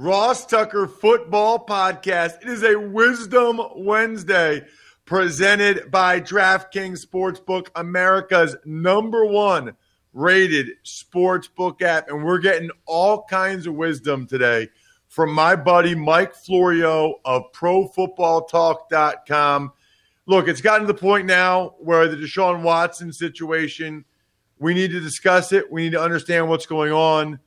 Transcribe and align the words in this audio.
Ross 0.00 0.46
Tucker 0.46 0.86
Football 0.86 1.66
Podcast. 1.66 2.40
It 2.42 2.48
is 2.48 2.62
a 2.62 2.78
Wisdom 2.78 3.60
Wednesday 3.74 4.64
presented 5.04 5.90
by 5.90 6.20
DraftKings 6.20 7.04
Sportsbook, 7.04 7.66
America's 7.74 8.54
number 8.64 9.24
one 9.24 9.74
rated 10.12 10.68
sportsbook 10.84 11.82
app. 11.82 12.10
And 12.10 12.24
we're 12.24 12.38
getting 12.38 12.70
all 12.86 13.24
kinds 13.24 13.66
of 13.66 13.74
wisdom 13.74 14.28
today 14.28 14.68
from 15.08 15.32
my 15.32 15.56
buddy 15.56 15.96
Mike 15.96 16.36
Florio 16.36 17.16
of 17.24 17.50
ProFootballTalk.com. 17.50 19.72
Look, 20.26 20.46
it's 20.46 20.60
gotten 20.60 20.86
to 20.86 20.92
the 20.92 20.98
point 20.98 21.26
now 21.26 21.74
where 21.80 22.06
the 22.06 22.16
Deshaun 22.16 22.62
Watson 22.62 23.12
situation– 23.12 24.04
we 24.60 24.74
need 24.74 24.90
to 24.90 25.00
discuss 25.00 25.52
it. 25.52 25.70
We 25.70 25.84
need 25.84 25.92
to 25.92 26.02
understand 26.02 26.48
what's 26.48 26.66
going 26.66 26.92
on 26.92 27.38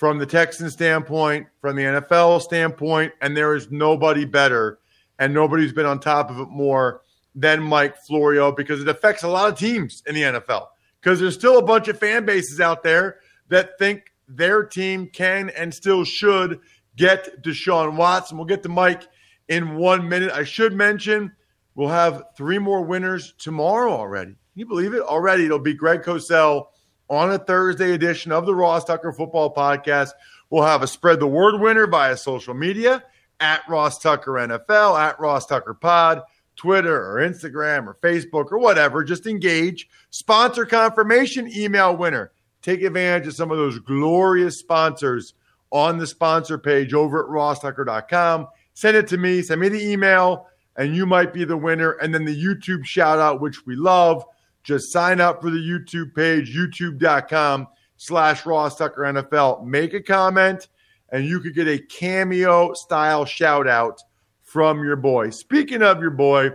from 0.00 0.16
the 0.16 0.24
Texan 0.24 0.70
standpoint, 0.70 1.46
from 1.60 1.76
the 1.76 1.82
NFL 1.82 2.40
standpoint, 2.40 3.12
and 3.20 3.36
there 3.36 3.54
is 3.54 3.70
nobody 3.70 4.24
better 4.24 4.78
and 5.18 5.34
nobody's 5.34 5.74
been 5.74 5.84
on 5.84 6.00
top 6.00 6.30
of 6.30 6.40
it 6.40 6.48
more 6.48 7.02
than 7.34 7.62
Mike 7.62 7.98
Florio 7.98 8.50
because 8.50 8.80
it 8.80 8.88
affects 8.88 9.24
a 9.24 9.28
lot 9.28 9.52
of 9.52 9.58
teams 9.58 10.02
in 10.06 10.14
the 10.14 10.22
NFL. 10.22 10.68
Because 11.02 11.20
there's 11.20 11.34
still 11.34 11.58
a 11.58 11.62
bunch 11.62 11.86
of 11.88 11.98
fan 11.98 12.24
bases 12.24 12.60
out 12.60 12.82
there 12.82 13.18
that 13.48 13.78
think 13.78 14.14
their 14.26 14.64
team 14.64 15.06
can 15.06 15.50
and 15.50 15.72
still 15.74 16.04
should 16.04 16.60
get 16.96 17.42
Deshaun 17.42 17.94
Watson. 17.94 18.38
We'll 18.38 18.46
get 18.46 18.62
to 18.62 18.70
Mike 18.70 19.02
in 19.48 19.76
one 19.76 20.08
minute. 20.08 20.32
I 20.32 20.44
should 20.44 20.72
mention 20.72 21.30
we'll 21.74 21.88
have 21.88 22.22
three 22.38 22.58
more 22.58 22.80
winners 22.80 23.34
tomorrow 23.36 23.92
already 23.92 24.30
Can 24.30 24.38
you 24.54 24.66
believe 24.66 24.94
it? 24.94 25.02
Already, 25.02 25.44
it'll 25.44 25.58
be 25.58 25.74
Greg 25.74 26.00
Cosell 26.00 26.68
on 27.10 27.32
a 27.32 27.38
Thursday 27.38 27.92
edition 27.92 28.30
of 28.30 28.46
the 28.46 28.54
Ross 28.54 28.84
Tucker 28.84 29.12
Football 29.12 29.52
Podcast. 29.52 30.10
We'll 30.48 30.62
have 30.62 30.82
a 30.82 30.86
spread 30.86 31.20
the 31.20 31.26
word 31.26 31.60
winner 31.60 31.86
via 31.88 32.16
social 32.16 32.54
media 32.54 33.02
at 33.40 33.62
Ross 33.68 33.98
Tucker 33.98 34.32
NFL, 34.32 34.98
at 34.98 35.18
Ross 35.18 35.46
Tucker 35.46 35.74
Pod, 35.74 36.22
Twitter 36.54 36.96
or 36.96 37.16
Instagram 37.16 37.86
or 37.86 37.94
Facebook 37.94 38.52
or 38.52 38.58
whatever. 38.58 39.02
Just 39.02 39.26
engage. 39.26 39.88
Sponsor 40.10 40.64
confirmation 40.64 41.50
email 41.54 41.96
winner. 41.96 42.30
Take 42.62 42.82
advantage 42.82 43.26
of 43.26 43.34
some 43.34 43.50
of 43.50 43.58
those 43.58 43.78
glorious 43.80 44.58
sponsors 44.58 45.34
on 45.72 45.98
the 45.98 46.06
sponsor 46.06 46.58
page 46.58 46.94
over 46.94 47.24
at 47.24 47.30
rosstucker.com. 47.30 48.46
Send 48.74 48.96
it 48.96 49.08
to 49.08 49.16
me. 49.16 49.42
Send 49.42 49.60
me 49.60 49.68
the 49.68 49.84
email, 49.84 50.46
and 50.76 50.94
you 50.94 51.06
might 51.06 51.32
be 51.32 51.44
the 51.44 51.56
winner. 51.56 51.92
And 51.92 52.14
then 52.14 52.24
the 52.24 52.44
YouTube 52.44 52.84
shout 52.84 53.18
out, 53.18 53.40
which 53.40 53.66
we 53.66 53.74
love. 53.74 54.24
Just 54.62 54.92
sign 54.92 55.20
up 55.20 55.40
for 55.40 55.50
the 55.50 55.58
YouTube 55.58 56.14
page, 56.14 56.54
youtube.com 56.54 57.66
slash 57.96 58.44
Ross 58.46 58.76
Tucker 58.76 59.02
NFL. 59.02 59.64
Make 59.64 59.94
a 59.94 60.02
comment, 60.02 60.68
and 61.10 61.24
you 61.24 61.40
could 61.40 61.54
get 61.54 61.68
a 61.68 61.78
cameo 61.78 62.72
style 62.74 63.24
shout 63.24 63.66
out 63.66 64.00
from 64.42 64.82
your 64.82 64.96
boy. 64.96 65.30
Speaking 65.30 65.82
of 65.82 66.00
your 66.00 66.10
boy, 66.10 66.50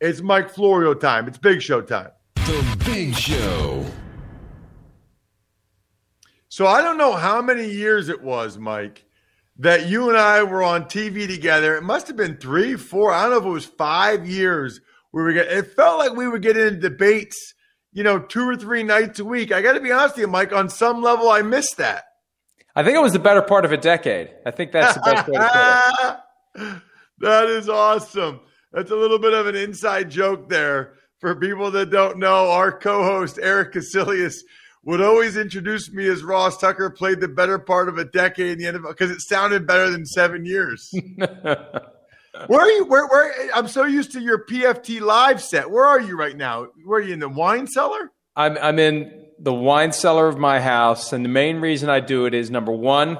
it's 0.00 0.20
Mike 0.20 0.50
Florio 0.50 0.94
time. 0.94 1.28
It's 1.28 1.38
Big 1.38 1.62
Show 1.62 1.80
time. 1.80 2.10
The 2.34 2.82
Big 2.84 3.14
Show. 3.14 3.84
So 6.48 6.66
I 6.66 6.82
don't 6.82 6.98
know 6.98 7.12
how 7.12 7.42
many 7.42 7.68
years 7.68 8.08
it 8.08 8.22
was, 8.22 8.56
Mike, 8.56 9.04
that 9.58 9.88
you 9.88 10.08
and 10.08 10.18
I 10.18 10.42
were 10.42 10.62
on 10.62 10.84
TV 10.84 11.26
together. 11.26 11.76
It 11.76 11.82
must 11.82 12.06
have 12.08 12.16
been 12.16 12.36
three, 12.36 12.76
four. 12.76 13.12
I 13.12 13.22
don't 13.22 13.32
know 13.32 13.38
if 13.38 13.44
it 13.44 13.48
was 13.48 13.64
five 13.66 14.26
years 14.26 14.80
we 15.16 15.22
were 15.22 15.32
getting, 15.32 15.56
it 15.56 15.74
felt 15.74 15.98
like 15.98 16.14
we 16.14 16.28
were 16.28 16.38
getting 16.38 16.66
into 16.66 16.90
debates, 16.90 17.54
you 17.90 18.02
know, 18.02 18.18
two 18.18 18.46
or 18.46 18.54
three 18.54 18.82
nights 18.82 19.18
a 19.18 19.24
week. 19.24 19.50
I 19.50 19.62
got 19.62 19.72
to 19.72 19.80
be 19.80 19.90
honest 19.90 20.16
with 20.16 20.24
you, 20.24 20.26
Mike, 20.26 20.52
on 20.52 20.68
some 20.68 21.00
level, 21.00 21.30
I 21.30 21.40
missed 21.40 21.78
that. 21.78 22.04
I 22.74 22.84
think 22.84 22.98
it 22.98 23.00
was 23.00 23.14
the 23.14 23.18
better 23.18 23.40
part 23.40 23.64
of 23.64 23.72
a 23.72 23.78
decade. 23.78 24.28
I 24.44 24.50
think 24.50 24.72
that's 24.72 24.94
the 24.94 25.00
best 25.00 25.26
way 25.26 25.38
to 25.38 26.20
put 26.54 26.66
it. 26.66 26.82
that 27.20 27.48
is 27.48 27.66
awesome. 27.70 28.40
That's 28.74 28.90
a 28.90 28.94
little 28.94 29.18
bit 29.18 29.32
of 29.32 29.46
an 29.46 29.56
inside 29.56 30.10
joke 30.10 30.50
there. 30.50 30.92
For 31.20 31.34
people 31.34 31.70
that 31.70 31.88
don't 31.88 32.18
know, 32.18 32.50
our 32.50 32.78
co 32.78 33.02
host, 33.02 33.38
Erik 33.40 33.72
Kuselias, 33.72 34.36
would 34.84 35.00
always 35.00 35.38
introduce 35.38 35.90
me 35.90 36.06
as 36.08 36.22
Ross 36.22 36.58
Tucker 36.58 36.90
played 36.90 37.20
the 37.20 37.28
better 37.28 37.58
part 37.58 37.88
of 37.88 37.96
a 37.96 38.04
decade 38.04 38.60
in 38.60 38.74
the 38.74 38.78
NFL 38.78 38.88
because 38.90 39.10
it 39.10 39.22
sounded 39.22 39.66
better 39.66 39.90
than 39.90 40.04
seven 40.04 40.44
years. 40.44 40.92
Where 42.46 42.60
are 42.60 42.70
you? 42.70 42.84
Where, 42.84 43.06
where? 43.06 43.50
I'm 43.54 43.68
so 43.68 43.84
used 43.84 44.12
to 44.12 44.20
your 44.20 44.44
PFT 44.44 45.00
live 45.00 45.42
set. 45.42 45.70
Where 45.70 45.84
are 45.84 46.00
you 46.00 46.16
right 46.16 46.36
now? 46.36 46.68
Where 46.84 47.00
are 47.00 47.02
you 47.02 47.12
in 47.14 47.20
the 47.20 47.28
wine 47.28 47.66
cellar? 47.66 48.12
I'm 48.34 48.58
I'm 48.58 48.78
in 48.78 49.26
the 49.38 49.52
wine 49.52 49.92
cellar 49.92 50.28
of 50.28 50.38
my 50.38 50.60
house, 50.60 51.12
and 51.12 51.24
the 51.24 51.28
main 51.28 51.60
reason 51.60 51.88
I 51.88 52.00
do 52.00 52.26
it 52.26 52.34
is 52.34 52.50
number 52.50 52.72
one. 52.72 53.18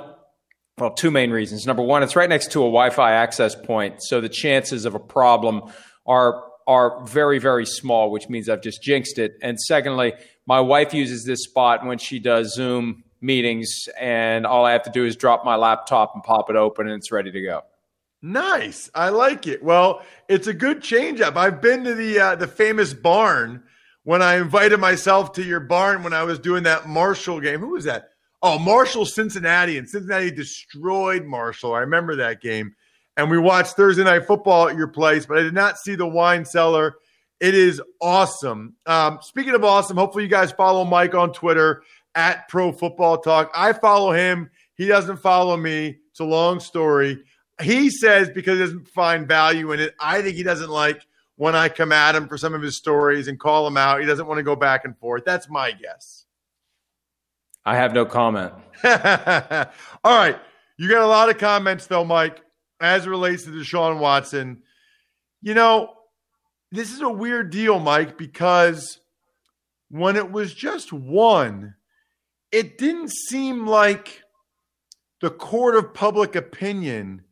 Well, 0.79 0.93
two 0.93 1.11
main 1.11 1.31
reasons. 1.31 1.67
Number 1.67 1.83
one, 1.83 2.03
it's 2.03 2.17
right 2.17 2.29
next 2.29 2.53
to 2.53 2.61
a 2.61 2.67
Wi-Fi 2.67 3.13
access 3.13 3.55
point, 3.55 4.03
so 4.03 4.21
the 4.21 4.29
chances 4.29 4.85
of 4.85 4.95
a 4.95 5.01
problem 5.01 5.73
are 6.07 6.45
are 6.67 7.05
very 7.07 7.39
very 7.39 7.65
small, 7.65 8.11
which 8.11 8.29
means 8.29 8.49
I've 8.49 8.63
just 8.63 8.83
jinxed 8.83 9.19
it. 9.19 9.33
And 9.43 9.59
secondly, 9.59 10.15
my 10.47 10.61
wife 10.61 10.93
uses 10.93 11.25
this 11.25 11.45
spot 11.45 11.87
when 11.87 11.99
she 11.99 12.19
does 12.19 12.55
Zoom 12.55 13.05
meetings, 13.21 13.89
and 13.99 14.47
all 14.47 14.65
I 14.65 14.73
have 14.73 14.83
to 14.83 14.91
do 14.91 15.05
is 15.05 15.17
drop 15.17 15.45
my 15.45 15.57
laptop 15.57 16.13
and 16.15 16.23
pop 16.23 16.51
it 16.51 16.57
open, 16.57 16.87
and 16.87 16.97
it's 16.97 17.11
ready 17.11 17.31
to 17.31 17.43
go. 17.43 17.63
Nice. 18.23 18.91
I 18.95 19.11
like 19.11 19.47
it. 19.47 19.63
Well, 19.63 20.03
it's 20.29 20.47
a 20.47 20.55
good 20.55 20.83
change 20.83 21.21
up. 21.21 21.37
I've 21.37 21.61
been 21.61 21.85
to 21.85 21.95
the 21.95 22.19
uh, 22.19 22.35
the 22.37 22.47
famous 22.47 22.95
barn 22.95 23.63
when 24.05 24.23
I 24.23 24.37
invited 24.37 24.79
myself 24.81 25.33
to 25.33 25.43
your 25.43 25.61
barn 25.61 26.03
when 26.03 26.13
I 26.13 26.23
was 26.23 26.39
doing 26.39 26.63
that 26.65 26.89
Marshall 26.89 27.41
game. 27.41 27.61
Who 27.61 27.71
was 27.71 27.85
that? 27.85 28.11
Oh, 28.43 28.59
Marshall 28.59 29.05
Cincinnati 29.05 29.79
and 29.79 29.89
Cincinnati 29.89 30.31
destroyed 30.31 31.25
Marshall. 31.25 31.75
I 31.75 31.81
remember 31.81 32.17
that 32.17 32.41
game. 32.41 32.75
And 33.17 33.31
we 33.31 33.39
watched 33.39 33.77
Thursday 33.77 34.05
night 34.05 34.27
football 34.27 34.69
at 34.69 34.77
your 34.77 34.89
place, 34.89 35.25
but 35.27 35.39
I 35.39 35.43
did 35.43 35.55
not 35.55 35.79
see 35.79 35.95
the 35.95 36.07
wine 36.07 36.45
cellar. 36.45 36.97
It 37.41 37.55
is 37.55 37.83
awesome. 38.01 38.77
Um, 38.87 39.19
speaking 39.23 39.55
of 39.55 39.65
awesome, 39.65 39.97
hopefully 39.97 40.25
you 40.25 40.31
guys 40.31 40.53
follow 40.53 40.85
Mike 40.85 41.15
on 41.15 41.33
Twitter 41.33 41.83
at 42.15 42.49
Pro 42.49 42.73
Football 42.73 43.19
Talk. 43.19 43.51
I 43.55 43.73
follow 43.73 44.13
him. 44.13 44.51
He 44.75 44.87
doesn't 44.87 45.19
follow 45.19 45.57
me. 45.57 45.99
It's 46.11 46.21
a 46.21 46.25
long 46.25 46.61
story. 46.61 47.23
He 47.63 47.91
says 47.91 48.29
because 48.29 48.59
he 48.59 48.65
doesn't 48.65 48.89
find 48.89 49.27
value 49.27 49.73
in 49.73 49.81
it. 49.81 49.95
I 49.99 50.21
think 50.23 50.37
he 50.37 50.43
doesn't 50.43 50.71
like 50.71 51.07
when 51.37 51.55
I 51.55 51.69
come 51.69 51.93
at 51.93 52.15
him 52.15 52.29
for 52.29 52.37
some 52.37 52.55
of 52.55 52.63
his 52.63 52.77
stories 52.77 53.29
and 53.29 53.39
call 53.39 53.67
him 53.67 53.77
out. 53.77 54.01
He 54.01 54.07
doesn't 54.07 54.27
want 54.27 54.39
to 54.39 54.43
go 54.43 54.57
back 54.57 54.85
and 54.85 54.97
forth. 54.99 55.25
That's 55.25 55.49
my 55.49 55.73
guess. 55.73 56.27
I 57.65 57.77
have 57.77 57.93
no 57.93 58.05
comment. 58.05 58.53
All 58.85 60.19
right. 60.19 60.39
You 60.79 60.89
got 60.89 61.03
a 61.03 61.07
lot 61.07 61.31
of 61.31 61.39
comments, 61.39 61.87
though, 61.87 62.05
Mike, 62.05 62.43
as 62.81 63.07
it 63.07 63.11
relates 63.11 63.45
to 63.45 63.51
Deshaun 63.51 63.99
Watson. 63.99 64.63
You 65.41 65.55
know, 65.55 65.95
this 66.71 66.93
is 66.93 67.01
a 67.01 67.09
weird 67.09 67.51
deal, 67.51 67.79
Mike, 67.79 68.19
because 68.19 69.01
when 69.91 70.17
it 70.17 70.31
was 70.31 70.53
just 70.53 70.93
one, 70.93 71.75
it 72.53 72.79
didn't 72.79 73.11
seem 73.11 73.67
like 73.67 74.23
the 75.21 75.31
court 75.31 75.75
of 75.77 75.95
public 75.95 76.37
opinion 76.37 77.23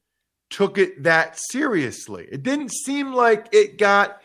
took 0.54 0.78
it 0.78 1.02
that 1.02 1.36
seriously. 1.50 2.28
It 2.30 2.44
didn't 2.44 2.72
seem 2.72 3.12
like 3.12 3.48
it 3.50 3.76
got 3.76 4.20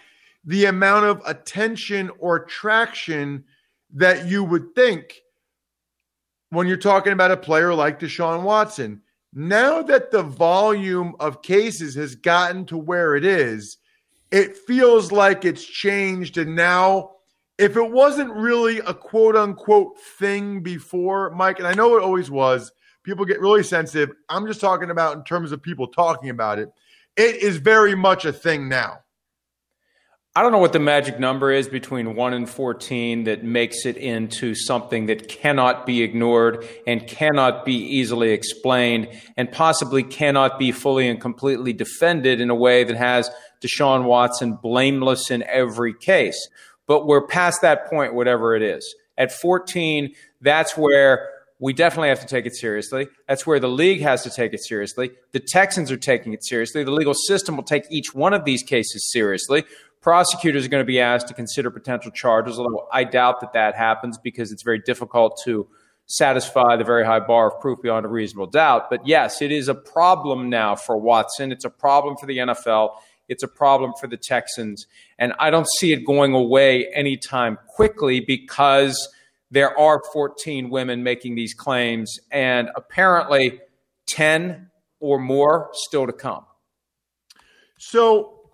the 0.46 0.66
amount 0.66 1.06
of 1.06 1.24
attention 1.26 2.12
or 2.20 2.46
traction 2.46 3.46
that 3.96 4.28
you 4.28 4.44
would 4.44 4.76
think 4.76 5.22
when 6.52 6.68
you're 6.68 6.78
talking 6.78 7.14
about 7.14 7.32
a 7.32 7.38
player 7.38 7.74
like 7.74 8.00
Deshaun 8.00 8.44
Watson. 8.44 9.02
Now 9.34 9.82
that 9.82 10.12
the 10.12 10.22
volume 10.22 11.16
of 11.20 11.42
cases 11.42 11.96
has 11.96 12.14
gotten 12.14 12.66
to 12.66 12.78
where 12.78 13.16
it 13.16 13.26
is, 13.26 13.78
it 14.30 14.56
feels 14.56 15.12
like 15.12 15.46
it's 15.46 15.66
changed. 15.66 16.38
And 16.38 16.56
now, 16.56 17.14
if 17.58 17.76
it 17.76 17.92
wasn't 17.92 18.32
really 18.34 18.80
a 18.80 18.94
quote 18.94 19.36
unquote 19.36 20.00
thing 20.20 20.62
before, 20.62 21.32
Mike, 21.32 21.58
and 21.58 21.68
I 21.68 21.74
know 21.74 21.98
it 21.98 22.04
always 22.04 22.30
was, 22.30 22.72
people 23.04 23.26
get 23.26 23.40
really 23.40 23.64
sensitive. 23.64 24.16
I'm 24.30 24.48
just 24.48 24.62
talking 24.62 24.90
about 24.90 25.18
in 25.18 25.24
terms 25.24 25.52
of 25.52 25.62
people 25.62 25.88
talking 25.88 26.30
about 26.30 26.60
it. 26.60 26.70
It 27.18 27.38
is 27.38 27.58
very 27.58 27.96
much 27.96 28.26
a 28.26 28.34
thing 28.34 28.70
now. 28.70 29.00
I 30.36 30.44
don't 30.44 30.52
know 30.52 30.60
what 30.60 30.74
the 30.74 30.80
magic 30.80 31.20
number 31.20 31.52
is 31.52 31.68
between 31.68 32.16
1 32.16 32.34
and 32.34 32.48
14 32.48 33.24
that 33.24 33.44
makes 33.44 33.86
it 33.86 33.98
into 33.98 34.54
something 34.54 35.08
that 35.08 35.28
cannot 35.28 35.88
be 35.88 36.04
ignored 36.04 36.68
and 36.86 37.06
cannot 37.08 37.66
be 37.66 37.74
easily 37.74 38.30
explained 38.30 39.10
and 39.36 39.52
possibly 39.52 40.04
cannot 40.04 40.60
be 40.60 40.72
fully 40.72 41.10
and 41.10 41.20
completely 41.20 41.74
defended 41.74 42.40
in 42.40 42.52
a 42.52 42.56
way 42.56 42.84
that 42.84 42.96
has 42.96 43.32
Deshaun 43.60 44.04
Watson 44.04 44.54
blameless 44.54 45.32
in 45.32 45.44
every 45.44 45.96
case. 45.96 46.48
But 46.86 47.08
we're 47.08 47.26
past 47.26 47.62
that 47.62 47.90
point, 47.90 48.14
whatever 48.14 48.56
it 48.56 48.62
is. 48.62 48.96
At 49.18 49.32
14, 49.32 50.14
that's 50.42 50.78
where 50.78 51.28
we 51.60 51.74
definitely 51.74 52.10
have 52.10 52.22
to 52.22 52.28
take 52.28 52.46
it 52.46 52.56
seriously. 52.56 53.08
That's 53.28 53.46
where 53.46 53.60
the 53.60 53.68
league 53.68 54.02
has 54.02 54.24
to 54.24 54.30
take 54.30 54.54
it 54.54 54.64
seriously. 54.64 55.12
The 55.34 55.42
Texans 55.42 55.92
are 55.92 55.98
taking 55.98 56.34
it 56.34 56.44
seriously. 56.44 56.84
The 56.84 56.92
legal 56.92 57.14
system 57.14 57.58
will 57.58 57.64
take 57.64 57.84
each 57.90 58.16
one 58.16 58.34
of 58.34 58.46
these 58.46 58.64
cases 58.64 59.12
seriously 59.12 59.66
prosecutors 60.02 60.66
are 60.66 60.70
going 60.70 60.82
to 60.82 60.88
be 60.88 61.00
asked 61.00 61.28
to 61.28 61.34
consider 61.34 61.70
potential 61.70 62.12
charges, 62.12 62.58
although 62.58 62.88
I 62.92 63.04
doubt 63.04 63.42
that 63.42 63.54
that 63.54 63.76
happens 63.76 64.18
because 64.18 64.52
it's 64.52 64.64
very 64.64 64.80
difficult 64.80 65.40
to 65.46 65.68
satisfy 66.06 66.76
the 66.76 66.84
very 66.84 67.06
high 67.06 67.20
bar 67.20 67.52
of 67.52 67.60
proof 67.60 67.82
beyond 67.82 68.06
a 68.06 68.10
reasonable 68.10 68.48
doubt. 68.48 68.90
But 68.90 69.06
yes, 69.06 69.42
it 69.42 69.52
is 69.52 69.68
a 69.68 69.76
problem 69.76 70.50
now 70.50 70.76
for 70.76 70.98
Watson. 70.98 71.52
It's 71.52 71.66
a 71.66 71.70
problem 71.70 72.18
for 72.18 72.26
the 72.26 72.38
NFL. 72.38 72.96
It's 73.28 73.44
a 73.44 73.48
problem 73.48 73.94
for 74.00 74.08
the 74.08 74.18
Texans. 74.18 74.88
And 75.20 75.34
I 75.40 75.52
don't 75.52 75.68
see 75.78 75.94
it 75.94 76.06
going 76.06 76.34
away 76.34 76.88
anytime 76.94 77.60
quickly 77.68 78.22
because 78.22 78.98
there 79.52 79.78
are 79.78 80.02
14 80.14 80.70
women 80.70 81.04
making 81.04 81.36
these 81.36 81.54
claims 81.54 82.20
and 82.32 82.70
apparently 82.76 83.60
10 84.08 84.70
or 85.00 85.20
more 85.20 85.70
still 85.74 86.06
to 86.06 86.14
come. 86.14 86.46
So 87.78 88.52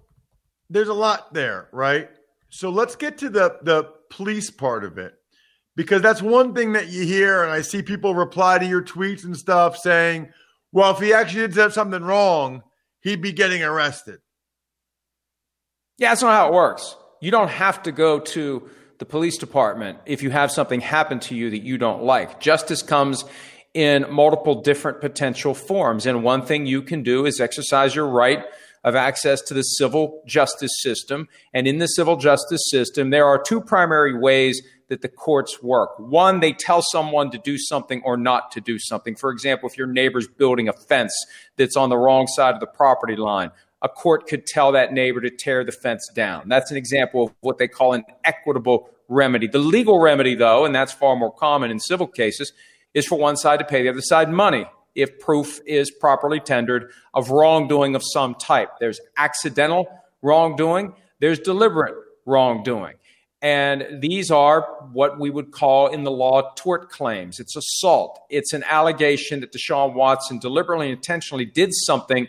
there's 0.69 0.87
a 0.87 0.93
lot 0.93 1.33
there, 1.33 1.69
right? 1.71 2.09
So 2.49 2.69
let's 2.69 2.95
get 2.95 3.17
to 3.19 3.29
the 3.29 3.59
the 3.63 3.91
police 4.09 4.49
part 4.49 4.83
of 4.85 4.97
it. 4.97 5.13
Because 5.75 6.01
that's 6.01 6.21
one 6.21 6.55
thing 6.55 6.71
that 6.73 6.87
you 6.87 7.03
hear, 7.03 7.43
and 7.43 7.51
I 7.51 7.61
see 7.61 7.81
people 7.81 8.15
reply 8.15 8.57
to 8.59 8.65
your 8.65 8.81
tweets 8.81 9.25
and 9.25 9.35
stuff 9.35 9.77
saying, 9.77 10.29
well, 10.71 10.91
if 10.91 10.99
he 10.99 11.13
actually 11.13 11.49
did 11.49 11.73
something 11.73 12.01
wrong, 12.01 12.63
he'd 13.01 13.21
be 13.21 13.33
getting 13.33 13.61
arrested. 13.61 14.19
Yeah, 15.97 16.11
that's 16.11 16.21
not 16.21 16.33
how 16.33 16.47
it 16.47 16.53
works. 16.53 16.95
You 17.21 17.31
don't 17.31 17.49
have 17.49 17.83
to 17.83 17.91
go 17.91 18.19
to 18.19 18.69
the 18.97 19.05
police 19.05 19.37
department 19.37 19.99
if 20.05 20.23
you 20.23 20.29
have 20.29 20.51
something 20.51 20.81
happen 20.81 21.19
to 21.19 21.35
you 21.35 21.49
that 21.49 21.63
you 21.63 21.77
don't 21.77 22.03
like. 22.03 22.39
Justice 22.39 22.81
comes 22.81 23.25
in 23.73 24.05
multiple 24.09 24.61
different 24.61 25.01
potential 25.01 25.53
forms. 25.53 26.05
And 26.05 26.23
one 26.23 26.45
thing 26.45 26.65
you 26.65 26.81
can 26.81 27.03
do 27.03 27.25
is 27.25 27.41
exercise 27.41 27.93
your 27.93 28.07
right 28.07 28.43
of 28.85 28.95
access 28.95 29.41
to 29.41 29.53
the 29.53 29.63
civil 29.63 30.23
justice 30.25 30.71
system. 30.81 31.27
And 31.53 31.67
in 31.67 31.79
the 31.79 31.87
civil 31.87 32.15
justice 32.15 32.61
system, 32.69 33.09
there 33.09 33.25
are 33.25 33.41
two 33.41 33.59
primary 33.59 34.17
ways 34.17 34.61
that 34.87 35.01
the 35.01 35.09
courts 35.09 35.61
work. 35.61 35.99
One, 35.99 36.39
they 36.39 36.53
tell 36.53 36.81
someone 36.81 37.31
to 37.31 37.39
do 37.39 37.57
something 37.57 38.01
or 38.05 38.15
not 38.15 38.51
to 38.51 38.61
do 38.61 38.77
something. 38.77 39.15
For 39.15 39.31
example, 39.31 39.67
if 39.67 39.77
your 39.77 39.87
neighbor's 39.87 40.27
building 40.27 40.69
a 40.69 40.73
fence 40.73 41.13
that's 41.57 41.75
on 41.75 41.89
the 41.89 41.97
wrong 41.97 42.27
side 42.27 42.53
of 42.53 42.59
the 42.59 42.67
property 42.67 43.15
line, 43.15 43.51
a 43.85 43.87
court 43.87 44.27
could 44.27 44.47
tell 44.47 44.71
that 44.71 44.91
neighbor 44.91 45.21
to 45.21 45.29
tear 45.29 45.63
the 45.63 45.71
fence 45.71 46.09
down. 46.15 46.49
That's 46.49 46.71
an 46.71 46.77
example 46.77 47.25
of 47.25 47.31
what 47.41 47.59
they 47.59 47.67
call 47.67 47.93
an 47.93 48.03
equitable 48.23 48.89
remedy. 49.07 49.45
The 49.45 49.59
legal 49.59 49.99
remedy, 49.99 50.33
though, 50.33 50.65
and 50.65 50.73
that's 50.73 50.91
far 50.91 51.15
more 51.15 51.31
common 51.31 51.69
in 51.69 51.79
civil 51.79 52.07
cases, 52.07 52.51
is 52.95 53.05
for 53.05 53.19
one 53.19 53.37
side 53.37 53.59
to 53.59 53.65
pay 53.65 53.83
the 53.83 53.89
other 53.89 54.01
side 54.01 54.31
money 54.31 54.65
if 54.95 55.19
proof 55.19 55.59
is 55.67 55.91
properly 55.91 56.39
tendered 56.39 56.89
of 57.13 57.29
wrongdoing 57.29 57.93
of 57.93 58.01
some 58.03 58.33
type. 58.33 58.69
There's 58.79 58.99
accidental 59.17 59.87
wrongdoing, 60.23 60.95
there's 61.19 61.37
deliberate 61.37 61.93
wrongdoing. 62.25 62.95
And 63.39 64.01
these 64.01 64.31
are 64.31 64.61
what 64.93 65.19
we 65.19 65.29
would 65.29 65.51
call 65.51 65.87
in 65.87 66.03
the 66.03 66.09
law 66.09 66.53
tort 66.55 66.89
claims. 66.89 67.39
It's 67.39 67.55
assault. 67.55 68.19
It's 68.31 68.53
an 68.53 68.63
allegation 68.63 69.41
that 69.41 69.53
Deshaun 69.53 69.93
Watson 69.93 70.39
deliberately 70.39 70.87
and 70.87 70.95
intentionally 70.95 71.45
did 71.45 71.69
something 71.71 72.27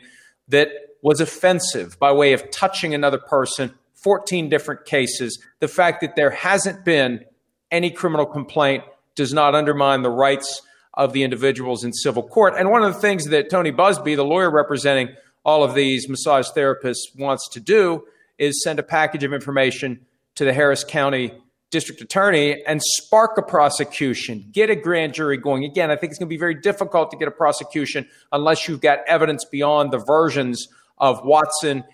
that 0.49 0.69
was 1.07 1.21
offensive 1.21 1.97
by 2.01 2.11
way 2.11 2.33
of 2.33 2.51
touching 2.51 2.93
another 2.93 3.17
person, 3.17 3.73
14 3.95 4.49
different 4.49 4.85
cases. 4.87 5.39
The 5.61 5.69
fact 5.69 6.01
that 6.01 6.17
there 6.17 6.31
hasn't 6.31 6.85
been 6.85 7.25
any 7.71 7.93
criminal 7.93 8.27
complaint 8.27 8.83
does 9.15 9.33
not 9.33 9.55
undermine 9.55 10.03
the 10.03 10.11
rights 10.11 10.63
of 10.95 11.13
the 11.13 11.23
individuals 11.23 11.85
in 11.85 11.93
civil 11.93 12.25
court. 12.25 12.55
And 12.59 12.73
one 12.73 12.83
of 12.83 12.93
the 12.93 12.99
things 12.99 13.27
that 13.27 13.51
Tony 13.51 13.71
Buzbee, 13.71 14.17
the 14.17 14.25
lawyer 14.25 14.51
representing 14.51 15.11
all 15.45 15.63
of 15.63 15.77
these 15.77 16.09
massage 16.09 16.49
therapists, 16.49 17.17
wants 17.17 17.49
to 17.51 17.61
do 17.61 18.03
is 18.37 18.65
send 18.65 18.81
a 18.81 18.83
package 18.83 19.23
of 19.23 19.33
information 19.33 20.05
to 20.35 20.45
the 20.45 20.53
Harris 20.53 20.83
County 20.83 21.33
district 21.71 22.01
attorney 22.01 22.65
and 22.67 22.83
spark 22.83 23.39
a 23.39 23.43
prosecution, 23.43 24.49
get 24.51 24.71
a 24.71 24.77
grand 24.77 25.15
jury 25.15 25.37
going. 25.37 25.63
Again, 25.63 25.89
I 25.89 25.95
think 25.95 26.11
it's 26.11 26.19
going 26.19 26.29
to 26.29 26.35
be 26.35 26.37
very 26.37 26.57
difficult 26.57 27.13
to 27.13 27.17
get 27.17 27.29
a 27.29 27.33
prosecution 27.33 28.09
unless 28.33 28.67
you've 28.67 28.81
got 28.81 28.99
evidence 29.07 29.45
beyond 29.45 29.93
the 29.93 29.99
versions 29.99 30.67
of 30.99 31.25
Watson 31.25 31.85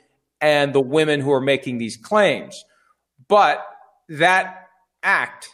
and 0.41 0.73
the 0.73 0.81
women 0.81 1.21
who 1.21 1.33
are 1.33 1.41
making 1.41 1.79
these 1.79 1.97
claims. 1.97 2.65
But 3.29 3.65
that 4.09 4.69
act, 5.03 5.49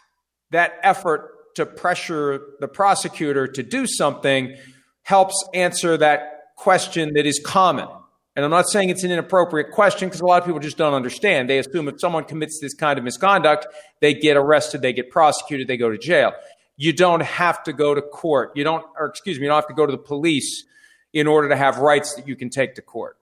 that 0.50 0.78
effort 0.82 1.54
to 1.56 1.66
pressure 1.66 2.40
the 2.60 2.68
prosecutor 2.68 3.46
to 3.46 3.62
do 3.62 3.86
something 3.86 4.56
helps 5.02 5.48
answer 5.54 5.96
that 5.96 6.54
question 6.56 7.14
that 7.14 7.26
is 7.26 7.40
common. 7.44 7.88
And 8.36 8.44
I'm 8.44 8.50
not 8.50 8.68
saying 8.68 8.90
it's 8.90 9.02
an 9.02 9.10
inappropriate 9.10 9.72
question 9.72 10.08
because 10.08 10.20
a 10.20 10.24
lot 10.24 10.40
of 10.40 10.46
people 10.46 10.60
just 10.60 10.76
don't 10.76 10.94
understand. 10.94 11.50
They 11.50 11.58
assume 11.58 11.88
if 11.88 11.96
someone 11.98 12.24
commits 12.24 12.60
this 12.60 12.72
kind 12.72 12.96
of 12.96 13.04
misconduct, 13.04 13.66
they 14.00 14.14
get 14.14 14.36
arrested, 14.36 14.80
they 14.80 14.92
get 14.92 15.10
prosecuted, 15.10 15.66
they 15.66 15.76
go 15.76 15.90
to 15.90 15.98
jail. 15.98 16.32
You 16.76 16.92
don't 16.92 17.22
have 17.22 17.64
to 17.64 17.72
go 17.72 17.94
to 17.94 18.00
court. 18.00 18.52
You 18.54 18.62
don't, 18.62 18.84
or 18.96 19.06
excuse 19.06 19.38
me, 19.38 19.42
you 19.42 19.48
don't 19.48 19.56
have 19.56 19.66
to 19.66 19.74
go 19.74 19.86
to 19.86 19.90
the 19.90 19.98
police 19.98 20.64
in 21.12 21.26
order 21.26 21.48
to 21.48 21.56
have 21.56 21.78
rights 21.78 22.14
that 22.14 22.28
you 22.28 22.36
can 22.36 22.48
take 22.48 22.76
to 22.76 22.82
court. 22.82 23.17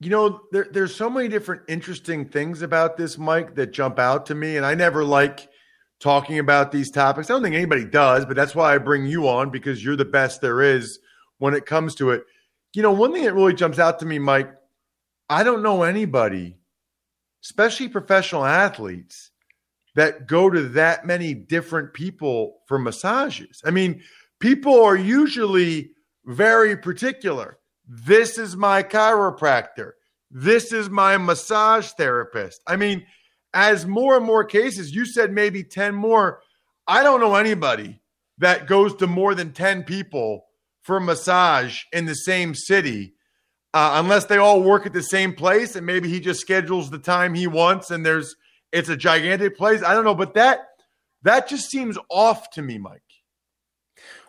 You 0.00 0.10
know, 0.10 0.40
there, 0.52 0.66
there's 0.70 0.94
so 0.94 1.08
many 1.08 1.28
different 1.28 1.62
interesting 1.68 2.28
things 2.28 2.62
about 2.62 2.96
this, 2.96 3.16
Mike, 3.16 3.54
that 3.54 3.72
jump 3.72 3.98
out 3.98 4.26
to 4.26 4.34
me. 4.34 4.56
And 4.56 4.66
I 4.66 4.74
never 4.74 5.04
like 5.04 5.48
talking 6.00 6.38
about 6.38 6.72
these 6.72 6.90
topics. 6.90 7.30
I 7.30 7.34
don't 7.34 7.42
think 7.42 7.54
anybody 7.54 7.84
does, 7.84 8.26
but 8.26 8.36
that's 8.36 8.54
why 8.54 8.74
I 8.74 8.78
bring 8.78 9.06
you 9.06 9.28
on 9.28 9.50
because 9.50 9.82
you're 9.82 9.96
the 9.96 10.04
best 10.04 10.40
there 10.40 10.60
is 10.60 10.98
when 11.38 11.54
it 11.54 11.66
comes 11.66 11.94
to 11.96 12.10
it. 12.10 12.24
You 12.74 12.82
know, 12.82 12.92
one 12.92 13.12
thing 13.12 13.24
that 13.24 13.34
really 13.34 13.54
jumps 13.54 13.78
out 13.78 13.98
to 14.00 14.06
me, 14.06 14.18
Mike, 14.18 14.52
I 15.30 15.42
don't 15.42 15.62
know 15.62 15.82
anybody, 15.82 16.58
especially 17.42 17.88
professional 17.88 18.44
athletes, 18.44 19.30
that 19.94 20.26
go 20.26 20.50
to 20.50 20.68
that 20.70 21.06
many 21.06 21.32
different 21.32 21.94
people 21.94 22.58
for 22.68 22.78
massages. 22.78 23.62
I 23.64 23.70
mean, 23.70 24.02
people 24.40 24.84
are 24.84 24.96
usually 24.96 25.92
very 26.26 26.76
particular. 26.76 27.58
This 27.86 28.38
is 28.38 28.56
my 28.56 28.82
chiropractor. 28.82 29.92
This 30.30 30.72
is 30.72 30.90
my 30.90 31.16
massage 31.18 31.90
therapist. 31.92 32.60
I 32.66 32.76
mean, 32.76 33.06
as 33.54 33.86
more 33.86 34.16
and 34.16 34.26
more 34.26 34.44
cases, 34.44 34.94
you 34.94 35.06
said 35.06 35.32
maybe 35.32 35.62
10 35.62 35.94
more. 35.94 36.40
I 36.86 37.02
don't 37.02 37.20
know 37.20 37.36
anybody 37.36 38.00
that 38.38 38.66
goes 38.66 38.94
to 38.96 39.06
more 39.06 39.34
than 39.34 39.52
10 39.52 39.84
people 39.84 40.44
for 40.82 41.00
massage 41.00 41.82
in 41.92 42.06
the 42.06 42.14
same 42.14 42.54
city, 42.54 43.14
uh, 43.72 43.92
unless 43.94 44.26
they 44.26 44.36
all 44.36 44.62
work 44.62 44.86
at 44.86 44.92
the 44.92 45.02
same 45.02 45.32
place 45.32 45.74
and 45.74 45.86
maybe 45.86 46.08
he 46.08 46.20
just 46.20 46.40
schedules 46.40 46.90
the 46.90 46.98
time 46.98 47.34
he 47.34 47.46
wants 47.46 47.90
and 47.90 48.04
there's 48.04 48.36
it's 48.72 48.88
a 48.88 48.96
gigantic 48.96 49.56
place. 49.56 49.82
I 49.82 49.94
don't 49.94 50.04
know, 50.04 50.14
but 50.14 50.34
that 50.34 50.66
that 51.22 51.48
just 51.48 51.70
seems 51.70 51.96
off 52.10 52.50
to 52.50 52.62
me, 52.62 52.78
Mike. 52.78 53.05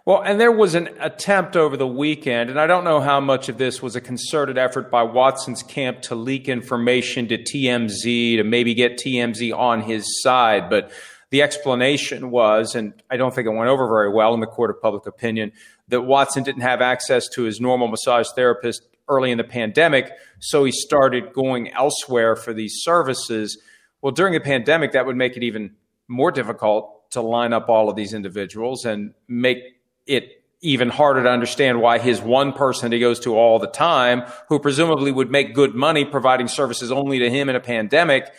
Well, 0.08 0.22
and 0.22 0.40
there 0.40 0.54
was 0.54 0.74
an 0.74 0.88
attempt 1.02 1.58
over 1.58 1.76
the 1.76 1.86
weekend, 1.86 2.50
and 2.50 2.58
I 2.58 2.66
don't 2.66 2.86
know 2.86 3.02
how 3.02 3.20
much 3.20 3.50
of 3.50 3.58
this 3.58 3.82
was 3.82 3.98
a 3.98 4.00
concerted 4.00 4.58
effort 4.58 4.90
by 4.90 5.04
Watson's 5.04 5.64
camp 5.64 6.02
to 6.04 6.16
leak 6.16 6.48
information 6.48 7.28
to 7.28 7.38
TMZ 7.38 8.38
to 8.38 8.44
maybe 8.46 8.74
get 8.74 8.98
TMZ 8.98 9.54
on 9.54 9.82
his 9.82 10.22
side, 10.22 10.70
but 10.70 10.92
the 11.30 11.42
explanation 11.42 12.32
was, 12.32 12.74
and 12.74 12.94
I 13.12 13.18
don't 13.18 13.36
think 13.36 13.48
it 13.48 13.52
went 13.52 13.70
over 13.70 13.86
very 13.86 14.10
well 14.10 14.34
in 14.34 14.40
the 14.40 14.48
court 14.48 14.70
of 14.70 14.82
public 14.82 15.08
opinion, 15.08 15.52
that 15.90 16.04
Watson 16.04 16.42
didn't 16.42 16.62
have 16.62 16.80
access 16.80 17.28
to 17.34 17.44
his 17.44 17.60
normal 17.60 17.90
massage 17.90 18.28
therapist 18.34 18.88
early 19.10 19.32
in 19.32 19.38
the 19.38 19.44
pandemic, 19.44 20.14
so 20.40 20.64
he 20.64 20.72
started 20.72 21.34
going 21.34 21.74
elsewhere 21.74 22.38
for 22.38 22.54
these 22.54 22.76
services. 22.78 23.62
Well, 24.02 24.14
during 24.14 24.32
the 24.32 24.40
pandemic, 24.40 24.94
that 24.94 25.06
would 25.06 25.18
make 25.18 25.36
it 25.36 25.44
even 25.44 25.76
more 26.08 26.32
difficult 26.32 27.12
to 27.12 27.20
line 27.20 27.52
up 27.52 27.68
all 27.68 27.90
of 27.90 27.98
these 27.98 28.14
individuals 28.14 28.86
and 28.86 29.14
make 29.28 29.77
it 30.08 30.44
even 30.62 30.90
harder 30.90 31.24
to 31.24 31.30
understand 31.30 31.82
why 31.82 32.00
his 32.00 32.20
one 32.20 32.52
person 32.52 32.92
he 32.92 33.00
goes 33.00 33.20
to 33.20 33.36
all 33.36 33.60
the 33.60 33.68
time, 33.68 34.24
who 34.50 34.58
presumably 34.60 35.12
would 35.12 35.30
make 35.30 35.54
good 35.54 35.76
money 35.76 36.04
providing 36.04 36.48
services 36.48 36.92
only 36.92 37.20
to 37.20 37.30
him 37.30 37.48
in 37.48 37.56
a 37.56 37.60
pandemic, 37.60 38.32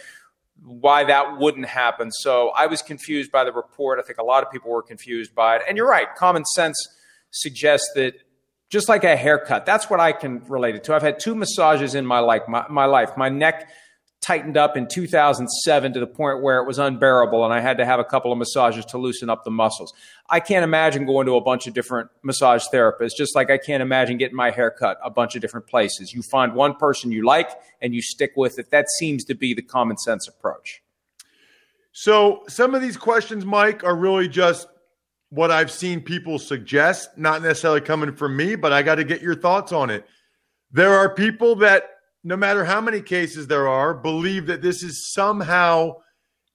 why 0.65 1.05
that 1.05 1.39
wouldn't 1.39 1.67
happen. 1.67 2.11
So 2.11 2.51
I 2.51 2.67
was 2.67 2.83
confused 2.83 3.31
by 3.31 3.45
the 3.45 3.53
report. 3.53 3.99
I 3.99 4.03
think 4.03 4.19
a 4.19 4.25
lot 4.25 4.43
of 4.43 4.51
people 4.51 4.71
were 4.71 4.83
confused 4.83 5.35
by 5.35 5.57
it. 5.57 5.63
And 5.69 5.77
you're 5.77 5.89
right, 5.89 6.13
common 6.17 6.45
sense 6.45 6.77
suggests 7.31 7.91
that 7.95 8.15
just 8.69 8.89
like 8.89 9.05
a 9.05 9.17
haircut, 9.17 9.65
that's 9.65 9.89
what 9.89 10.01
I 10.01 10.13
can 10.13 10.45
relate 10.45 10.75
it 10.75 10.85
to. 10.85 10.95
I've 10.95 11.03
had 11.03 11.21
two 11.21 11.35
massages 11.35 11.95
in 11.95 12.05
my 12.05 12.19
life. 12.19 12.43
My, 12.49 12.67
my 12.69 12.85
life. 12.85 13.17
My 13.17 13.29
neck 13.29 13.71
tightened 14.21 14.57
up 14.57 14.77
in 14.77 14.87
2007 14.89 15.93
to 15.93 16.01
the 16.01 16.07
point 16.07 16.43
where 16.43 16.59
it 16.59 16.67
was 16.67 16.79
unbearable 16.79 17.45
and 17.45 17.55
I 17.55 17.61
had 17.61 17.79
to 17.79 17.85
have 17.85 18.01
a 18.01 18.05
couple 18.05 18.33
of 18.33 18.39
massages 18.39 18.85
to 18.87 18.99
loosen 18.99 19.31
up 19.31 19.45
the 19.45 19.51
muscles. 19.51 19.93
I 20.29 20.41
can't 20.41 20.65
imagine 20.65 21.07
going 21.07 21.27
to 21.27 21.37
a 21.37 21.41
bunch 21.41 21.67
of 21.67 21.75
different 21.75 22.11
massage 22.23 22.65
therapists, 22.73 23.17
just 23.17 23.35
like 23.37 23.51
I 23.51 23.59
can't 23.59 23.83
imagine 23.83 24.19
getting 24.19 24.37
my 24.37 24.51
hair 24.51 24.71
cut 24.71 24.99
a 25.05 25.11
bunch 25.11 25.37
of 25.37 25.41
different 25.41 25.67
places. 25.67 26.13
You 26.13 26.23
find 26.23 26.55
one 26.55 26.75
person 26.75 27.13
you 27.13 27.25
like 27.25 27.51
and 27.81 27.95
you 27.95 28.03
stick 28.03 28.33
with 28.37 28.59
it. 28.59 28.71
That 28.71 28.87
seems 28.99 29.25
to 29.27 29.35
be 29.35 29.55
the 29.55 29.63
common 29.63 29.97
sense 29.97 30.27
approach. 30.27 30.83
So, 31.93 32.45
some 32.49 32.75
of 32.75 32.83
these 32.83 32.97
questions, 32.97 33.45
Mike, 33.45 33.83
are 33.83 33.97
really 33.97 34.29
just 34.29 34.69
what 35.31 35.51
I've 35.51 35.71
seen 35.71 36.01
people 36.01 36.39
suggest, 36.39 37.17
not 37.19 37.43
necessarily 37.43 37.81
coming 37.81 38.15
from 38.15 38.37
me, 38.37 38.55
but 38.55 38.73
I 38.73 38.83
got 38.83 38.97
to 38.97 39.05
get 39.05 39.21
your 39.21 39.35
thoughts 39.35 39.73
on 39.73 39.91
it. 39.91 40.07
There 40.71 40.95
are 40.95 41.13
people 41.13 41.57
that 41.57 41.98
no 42.25 42.37
matter 42.37 42.65
how 42.65 42.81
many 42.81 43.01
cases 43.01 43.47
there 43.47 43.69
are, 43.69 43.95
believe 43.95 44.47
that 44.47 44.63
this 44.63 44.83
is 44.83 45.13
somehow 45.13 45.95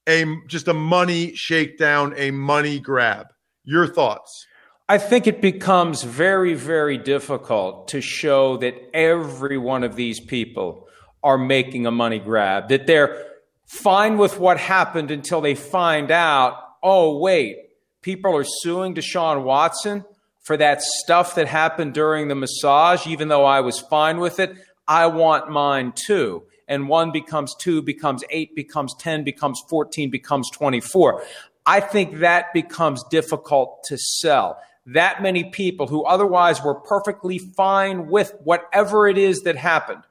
a 0.07 0.25
just 0.47 0.67
a 0.67 0.73
money 0.73 1.33
shakedown, 1.35 2.13
a 2.17 2.31
money 2.31 2.79
grab. 2.79 3.27
Your 3.63 3.87
thoughts? 3.87 4.45
I 4.89 4.97
think 4.97 5.27
it 5.27 5.41
becomes 5.41 6.03
very, 6.03 6.55
very 6.55 6.97
difficult 6.97 7.87
to 7.89 8.01
show 8.01 8.57
that 8.57 8.75
every 8.93 9.57
one 9.57 9.83
of 9.83 9.95
these 9.95 10.19
people 10.19 10.87
are 11.23 11.37
making 11.37 11.85
a 11.85 11.91
money 11.91 12.19
grab, 12.19 12.67
that 12.67 12.85
they're 12.85 13.25
fine 13.65 14.17
with 14.17 14.39
what 14.39 14.59
happened 14.59 15.09
until 15.09 15.39
they 15.39 15.55
find 15.55 16.11
out, 16.11 16.57
oh, 16.83 17.17
wait, 17.17 17.57
people 18.01 18.35
are 18.35 18.43
suing 18.43 18.93
Deshaun 18.93 19.43
Watson 19.43 20.03
for 20.41 20.57
that 20.57 20.81
stuff 20.81 21.35
that 21.35 21.47
happened 21.47 21.93
during 21.93 22.27
the 22.27 22.35
massage, 22.35 23.07
even 23.07 23.29
though 23.29 23.45
I 23.45 23.61
was 23.61 23.79
fine 23.79 24.19
with 24.19 24.39
it. 24.41 24.53
I 24.87 25.07
want 25.07 25.49
mine 25.49 25.93
too. 25.95 26.43
And 26.67 26.87
one 26.87 27.11
becomes 27.11 27.55
two, 27.55 27.81
becomes 27.81 28.23
eight, 28.29 28.55
becomes 28.55 28.95
10, 28.95 29.23
becomes 29.23 29.61
14, 29.69 30.09
becomes 30.09 30.49
24. 30.51 31.23
I 31.65 31.79
think 31.79 32.19
that 32.19 32.53
becomes 32.53 33.03
difficult 33.03 33.83
to 33.85 33.97
sell. 33.97 34.59
That 34.85 35.21
many 35.21 35.45
people 35.45 35.87
who 35.87 36.03
otherwise 36.03 36.63
were 36.63 36.75
perfectly 36.75 37.37
fine 37.37 38.07
with 38.07 38.33
whatever 38.43 39.07
it 39.07 39.17
is 39.17 39.41
that 39.41 39.55
happened, 39.55 40.03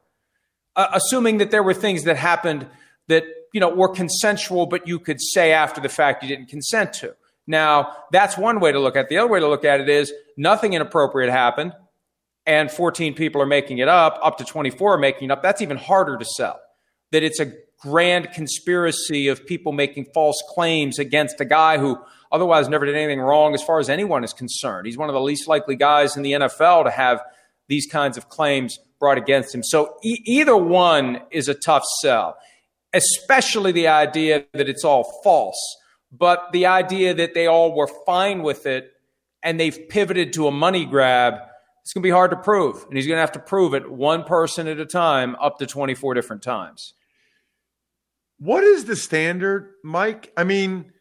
uh, 0.76 0.88
assuming 0.92 1.38
that 1.38 1.50
there 1.50 1.62
were 1.62 1.74
things 1.74 2.04
that 2.04 2.16
happened 2.16 2.66
that 3.08 3.24
you 3.52 3.60
know 3.60 3.68
were 3.68 3.90
consensual, 3.90 4.64
but 4.66 4.88
you 4.88 4.98
could 4.98 5.20
say 5.20 5.52
after 5.52 5.80
the 5.80 5.90
fact 5.90 6.22
you 6.22 6.28
didn't 6.28 6.48
consent 6.48 6.94
to. 6.94 7.14
Now, 7.46 7.96
that's 8.12 8.38
one 8.38 8.60
way 8.60 8.72
to 8.72 8.78
look 8.78 8.96
at 8.96 9.06
it. 9.06 9.08
The 9.10 9.18
other 9.18 9.28
way 9.28 9.40
to 9.40 9.48
look 9.48 9.64
at 9.64 9.80
it 9.80 9.88
is 9.90 10.12
nothing 10.36 10.72
inappropriate 10.72 11.30
happened 11.30 11.74
and 12.46 12.70
14 12.70 13.14
people 13.14 13.40
are 13.40 13.46
making 13.46 13.78
it 13.78 13.88
up, 13.88 14.18
up 14.22 14.38
to 14.38 14.44
24 14.44 14.94
are 14.94 14.98
making 14.98 15.28
it 15.28 15.32
up, 15.32 15.42
that's 15.42 15.62
even 15.62 15.76
harder 15.76 16.16
to 16.16 16.24
sell. 16.24 16.60
That 17.12 17.22
it's 17.22 17.40
a 17.40 17.52
grand 17.78 18.32
conspiracy 18.32 19.28
of 19.28 19.44
people 19.44 19.72
making 19.72 20.06
false 20.14 20.42
claims 20.48 20.98
against 20.98 21.40
a 21.40 21.44
guy 21.44 21.78
who 21.78 21.98
otherwise 22.30 22.68
never 22.68 22.86
did 22.86 22.94
anything 22.94 23.20
wrong 23.20 23.54
as 23.54 23.62
far 23.62 23.78
as 23.78 23.88
anyone 23.88 24.24
is 24.24 24.32
concerned. 24.32 24.86
He's 24.86 24.96
one 24.96 25.08
of 25.08 25.14
the 25.14 25.20
least 25.20 25.48
likely 25.48 25.76
guys 25.76 26.16
in 26.16 26.22
the 26.22 26.32
NFL 26.32 26.84
to 26.84 26.90
have 26.90 27.20
these 27.68 27.86
kinds 27.86 28.16
of 28.16 28.28
claims 28.28 28.78
brought 28.98 29.18
against 29.18 29.54
him. 29.54 29.62
So 29.62 29.96
e- 30.02 30.22
either 30.24 30.56
one 30.56 31.20
is 31.30 31.48
a 31.48 31.54
tough 31.54 31.84
sell, 32.00 32.36
especially 32.92 33.72
the 33.72 33.88
idea 33.88 34.44
that 34.52 34.68
it's 34.68 34.84
all 34.84 35.20
false, 35.22 35.58
but 36.10 36.50
the 36.52 36.66
idea 36.66 37.14
that 37.14 37.34
they 37.34 37.46
all 37.46 37.74
were 37.74 37.88
fine 38.06 38.42
with 38.42 38.66
it 38.66 38.92
and 39.42 39.58
they've 39.58 39.88
pivoted 39.88 40.32
to 40.34 40.46
a 40.46 40.52
money 40.52 40.84
grab 40.84 41.34
it's 41.82 41.92
going 41.92 42.02
to 42.02 42.06
be 42.06 42.10
hard 42.10 42.30
to 42.30 42.36
prove. 42.36 42.84
And 42.84 42.96
he's 42.96 43.06
going 43.06 43.16
to 43.16 43.22
have 43.22 43.32
to 43.32 43.40
prove 43.40 43.74
it 43.74 43.90
one 43.90 44.24
person 44.24 44.68
at 44.68 44.78
a 44.78 44.86
time 44.86 45.36
up 45.40 45.58
to 45.58 45.66
24 45.66 46.14
different 46.14 46.42
times. 46.42 46.94
What 48.38 48.64
is 48.64 48.84
the 48.84 48.96
standard, 48.96 49.72
Mike? 49.84 50.32
I 50.36 50.44
mean, 50.44 50.92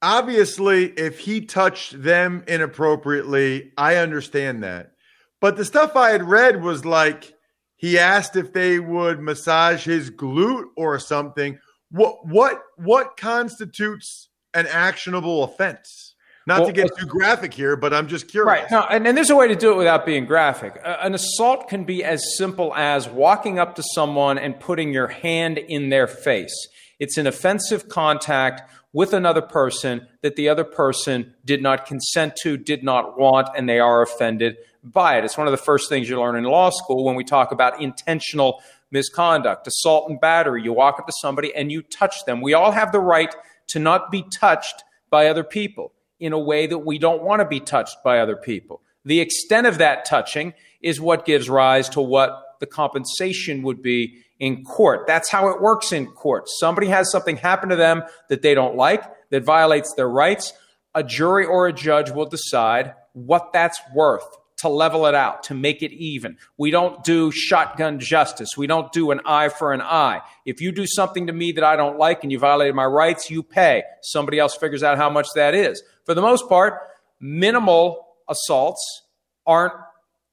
obviously, 0.00 0.86
if 0.86 1.20
he 1.20 1.42
touched 1.42 2.02
them 2.02 2.44
inappropriately, 2.46 3.72
I 3.76 3.96
understand 3.96 4.62
that. 4.62 4.92
But 5.40 5.56
the 5.56 5.64
stuff 5.64 5.96
I 5.96 6.10
had 6.10 6.24
read 6.24 6.62
was 6.62 6.84
like 6.84 7.34
he 7.76 7.98
asked 7.98 8.36
if 8.36 8.52
they 8.52 8.78
would 8.78 9.20
massage 9.20 9.84
his 9.84 10.10
glute 10.10 10.66
or 10.76 10.98
something. 10.98 11.58
What 11.90 12.26
what 12.26 12.62
what 12.76 13.16
constitutes 13.16 14.28
an 14.54 14.66
actionable 14.66 15.44
offense? 15.44 16.13
Not 16.46 16.60
well, 16.60 16.66
to 16.66 16.72
get 16.72 16.90
too 16.98 17.06
graphic 17.06 17.54
here, 17.54 17.74
but 17.74 17.94
I'm 17.94 18.06
just 18.06 18.28
curious. 18.28 18.46
Right. 18.46 18.70
No, 18.70 18.82
and, 18.82 19.06
and 19.06 19.16
there's 19.16 19.30
a 19.30 19.36
way 19.36 19.48
to 19.48 19.56
do 19.56 19.72
it 19.72 19.76
without 19.76 20.04
being 20.04 20.26
graphic. 20.26 20.78
Uh, 20.84 20.98
an 21.00 21.14
assault 21.14 21.68
can 21.68 21.84
be 21.84 22.04
as 22.04 22.36
simple 22.36 22.74
as 22.74 23.08
walking 23.08 23.58
up 23.58 23.76
to 23.76 23.82
someone 23.94 24.36
and 24.36 24.60
putting 24.60 24.92
your 24.92 25.08
hand 25.08 25.56
in 25.56 25.88
their 25.88 26.06
face. 26.06 26.54
It's 26.98 27.16
an 27.16 27.26
offensive 27.26 27.88
contact 27.88 28.70
with 28.92 29.14
another 29.14 29.40
person 29.40 30.06
that 30.20 30.36
the 30.36 30.48
other 30.50 30.64
person 30.64 31.34
did 31.46 31.62
not 31.62 31.86
consent 31.86 32.36
to, 32.42 32.58
did 32.58 32.84
not 32.84 33.18
want, 33.18 33.48
and 33.56 33.66
they 33.66 33.80
are 33.80 34.02
offended 34.02 34.56
by 34.84 35.16
it. 35.16 35.24
It's 35.24 35.38
one 35.38 35.46
of 35.46 35.52
the 35.52 35.56
first 35.56 35.88
things 35.88 36.10
you 36.10 36.20
learn 36.20 36.36
in 36.36 36.44
law 36.44 36.70
school 36.70 37.04
when 37.04 37.14
we 37.14 37.24
talk 37.24 37.52
about 37.52 37.80
intentional 37.80 38.62
misconduct, 38.90 39.66
assault 39.66 40.10
and 40.10 40.20
battery. 40.20 40.62
You 40.62 40.74
walk 40.74 41.00
up 41.00 41.06
to 41.06 41.12
somebody 41.20 41.54
and 41.54 41.72
you 41.72 41.80
touch 41.80 42.26
them. 42.26 42.42
We 42.42 42.52
all 42.52 42.70
have 42.70 42.92
the 42.92 43.00
right 43.00 43.34
to 43.68 43.78
not 43.78 44.10
be 44.10 44.26
touched 44.38 44.84
by 45.10 45.26
other 45.26 45.42
people 45.42 45.93
in 46.20 46.32
a 46.32 46.38
way 46.38 46.66
that 46.66 46.78
we 46.78 46.98
don't 46.98 47.22
want 47.22 47.40
to 47.40 47.46
be 47.46 47.60
touched 47.60 47.96
by 48.04 48.18
other 48.18 48.36
people. 48.36 48.82
The 49.04 49.20
extent 49.20 49.66
of 49.66 49.78
that 49.78 50.04
touching 50.04 50.54
is 50.80 51.00
what 51.00 51.26
gives 51.26 51.48
rise 51.48 51.88
to 51.90 52.00
what 52.00 52.56
the 52.60 52.66
compensation 52.66 53.62
would 53.62 53.82
be 53.82 54.22
in 54.38 54.64
court. 54.64 55.06
That's 55.06 55.30
how 55.30 55.48
it 55.48 55.60
works 55.60 55.92
in 55.92 56.06
court. 56.06 56.48
Somebody 56.48 56.88
has 56.88 57.10
something 57.10 57.36
happen 57.36 57.68
to 57.68 57.76
them 57.76 58.02
that 58.28 58.42
they 58.42 58.54
don't 58.54 58.76
like, 58.76 59.02
that 59.30 59.44
violates 59.44 59.94
their 59.94 60.08
rights. 60.08 60.52
A 60.94 61.02
jury 61.02 61.44
or 61.44 61.66
a 61.66 61.72
judge 61.72 62.10
will 62.10 62.26
decide 62.26 62.94
what 63.12 63.52
that's 63.52 63.80
worth 63.94 64.26
to 64.64 64.70
level 64.70 65.04
it 65.04 65.14
out, 65.14 65.42
to 65.42 65.54
make 65.54 65.82
it 65.82 65.92
even. 65.92 66.38
We 66.56 66.70
don't 66.70 67.04
do 67.04 67.30
shotgun 67.30 68.00
justice. 68.00 68.56
We 68.56 68.66
don't 68.66 68.90
do 68.92 69.10
an 69.10 69.20
eye 69.26 69.50
for 69.50 69.74
an 69.74 69.82
eye. 69.82 70.22
If 70.46 70.62
you 70.62 70.72
do 70.72 70.86
something 70.86 71.26
to 71.26 71.34
me 71.34 71.52
that 71.52 71.64
I 71.64 71.76
don't 71.76 71.98
like 71.98 72.22
and 72.22 72.32
you 72.32 72.38
violated 72.38 72.74
my 72.74 72.86
rights, 72.86 73.30
you 73.30 73.42
pay. 73.42 73.82
Somebody 74.00 74.38
else 74.38 74.56
figures 74.56 74.82
out 74.82 74.96
how 74.96 75.10
much 75.10 75.26
that 75.34 75.54
is. 75.54 75.82
For 76.06 76.14
the 76.14 76.22
most 76.22 76.48
part, 76.48 76.80
minimal 77.20 78.06
assaults 78.26 79.02
aren't 79.46 79.74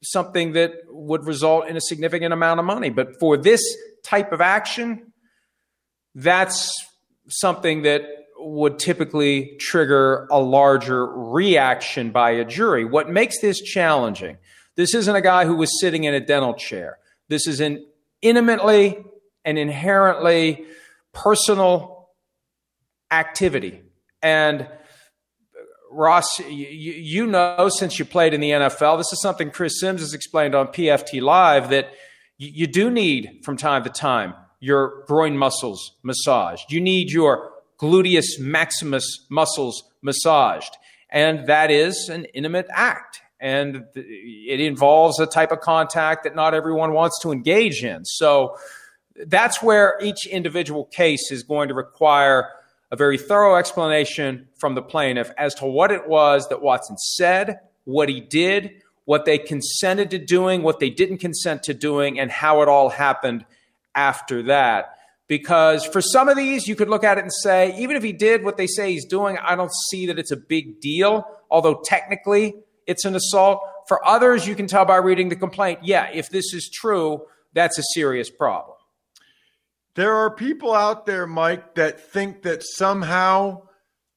something 0.02 0.52
that 0.52 0.76
would 0.88 1.26
result 1.26 1.68
in 1.68 1.76
a 1.76 1.80
significant 1.82 2.32
amount 2.32 2.58
of 2.58 2.64
money. 2.64 2.88
But 2.88 3.20
for 3.20 3.36
this 3.36 3.60
type 4.02 4.32
of 4.32 4.40
action, 4.40 5.12
that's 6.14 6.72
something 7.28 7.82
that 7.82 8.02
would 8.42 8.78
typically 8.78 9.56
trigger 9.58 10.26
a 10.30 10.38
larger 10.38 11.06
reaction 11.06 12.10
by 12.10 12.30
a 12.30 12.44
jury. 12.44 12.84
What 12.84 13.10
makes 13.10 13.40
this 13.40 13.60
challenging? 13.60 14.38
This 14.76 14.94
isn't 14.94 15.14
a 15.14 15.20
guy 15.20 15.44
who 15.44 15.56
was 15.56 15.80
sitting 15.80 16.04
in 16.04 16.14
a 16.14 16.20
dental 16.20 16.54
chair. 16.54 16.98
This 17.28 17.46
is 17.46 17.60
an 17.60 17.84
intimately 18.20 19.04
and 19.44 19.58
inherently 19.58 20.64
personal 21.12 22.08
activity. 23.10 23.82
And 24.22 24.62
uh, 24.62 24.66
Ross, 25.90 26.38
you, 26.38 26.46
you, 26.46 27.26
know 27.26 27.68
since 27.68 27.98
you 27.98 28.04
played 28.04 28.34
in 28.34 28.40
the 28.40 28.50
NFL, 28.50 28.98
this 28.98 29.12
is 29.12 29.20
something 29.20 29.50
Chris 29.50 29.80
Sims 29.80 30.00
has 30.00 30.14
explained 30.14 30.54
on 30.54 30.68
PFT 30.68 31.20
Live 31.20 31.70
that 31.70 31.92
you, 32.38 32.50
you 32.54 32.66
do 32.66 32.90
need 32.90 33.40
from 33.44 33.56
time 33.56 33.84
to 33.84 33.90
time 33.90 34.34
your 34.62 35.04
groin 35.08 35.36
muscles 35.36 35.96
massaged. 36.04 36.70
You 36.70 36.80
need 36.80 37.10
your 37.10 37.51
gluteus 37.82 38.38
maximus 38.38 39.26
muscles 39.28 39.82
massaged. 40.02 40.76
and 41.10 41.46
that 41.46 41.70
is 41.70 42.08
an 42.08 42.24
intimate 42.32 42.66
act. 42.70 43.20
And 43.38 43.84
it 43.94 44.60
involves 44.60 45.18
a 45.18 45.26
type 45.26 45.50
of 45.50 45.60
contact 45.60 46.24
that 46.24 46.34
not 46.34 46.54
everyone 46.54 46.92
wants 46.92 47.20
to 47.22 47.32
engage 47.32 47.84
in. 47.84 48.04
So 48.04 48.56
that's 49.26 49.60
where 49.62 49.98
each 50.00 50.26
individual 50.26 50.84
case 50.86 51.30
is 51.30 51.42
going 51.42 51.68
to 51.68 51.74
require 51.74 52.48
a 52.90 52.96
very 52.96 53.18
thorough 53.18 53.56
explanation 53.56 54.48
from 54.58 54.74
the 54.74 54.82
plaintiff 54.82 55.30
as 55.36 55.54
to 55.56 55.66
what 55.66 55.90
it 55.90 56.08
was 56.08 56.48
that 56.48 56.62
Watson 56.62 56.96
said, 56.96 57.58
what 57.84 58.08
he 58.08 58.20
did, 58.20 58.70
what 59.04 59.24
they 59.24 59.38
consented 59.38 60.10
to 60.10 60.18
doing, 60.18 60.62
what 60.62 60.78
they 60.78 60.90
didn't 60.90 61.18
consent 61.18 61.64
to 61.64 61.74
doing, 61.74 62.20
and 62.20 62.30
how 62.30 62.62
it 62.62 62.68
all 62.68 62.90
happened 62.90 63.44
after 63.94 64.44
that. 64.44 64.96
Because 65.32 65.86
for 65.86 66.02
some 66.02 66.28
of 66.28 66.36
these, 66.36 66.68
you 66.68 66.76
could 66.76 66.90
look 66.90 67.04
at 67.04 67.16
it 67.16 67.22
and 67.22 67.32
say, 67.32 67.74
even 67.78 67.96
if 67.96 68.02
he 68.02 68.12
did 68.12 68.44
what 68.44 68.58
they 68.58 68.66
say 68.66 68.92
he's 68.92 69.06
doing, 69.06 69.38
I 69.38 69.56
don't 69.56 69.72
see 69.88 70.04
that 70.08 70.18
it's 70.18 70.30
a 70.30 70.36
big 70.36 70.78
deal, 70.82 71.24
although 71.50 71.80
technically 71.82 72.52
it's 72.86 73.06
an 73.06 73.14
assault. 73.14 73.62
For 73.88 74.06
others, 74.06 74.46
you 74.46 74.54
can 74.54 74.66
tell 74.66 74.84
by 74.84 74.96
reading 74.96 75.30
the 75.30 75.36
complaint, 75.36 75.78
yeah, 75.84 76.10
if 76.12 76.28
this 76.28 76.52
is 76.52 76.68
true, 76.68 77.22
that's 77.54 77.78
a 77.78 77.82
serious 77.94 78.28
problem. 78.28 78.76
There 79.94 80.12
are 80.14 80.30
people 80.30 80.74
out 80.74 81.06
there, 81.06 81.26
Mike, 81.26 81.76
that 81.76 81.98
think 82.12 82.42
that 82.42 82.62
somehow 82.62 83.62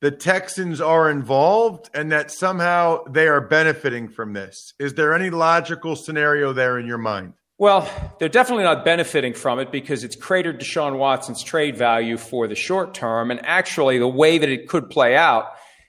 the 0.01 0.11
Texans 0.11 0.81
are 0.81 1.09
involved 1.09 1.89
and 1.93 2.11
that 2.11 2.29
somehow 2.29 3.05
they 3.05 3.29
are 3.29 3.39
benefiting 3.39 4.09
from 4.09 4.33
this. 4.33 4.73
Is 4.79 4.95
there 4.95 5.13
any 5.13 5.29
logical 5.29 5.95
scenario 5.95 6.51
there 6.51 6.77
in 6.77 6.85
your 6.85 6.97
mind? 6.97 7.35
Well, 7.57 7.89
they're 8.19 8.27
definitely 8.27 8.65
not 8.65 8.83
benefiting 8.83 9.33
from 9.33 9.59
it 9.59 9.71
because 9.71 10.03
it's 10.03 10.17
cratered 10.17 10.59
Deshaun 10.59 10.97
Watson's 10.97 11.41
trade 11.41 11.77
value 11.77 12.17
for 12.17 12.47
the 12.47 12.55
short 12.55 12.93
term. 12.93 13.31
And 13.31 13.39
actually, 13.45 13.97
the 13.97 14.07
way 14.09 14.37
that 14.37 14.49
it 14.49 14.67
could 14.67 14.89
play 14.89 15.15
out 15.15 15.45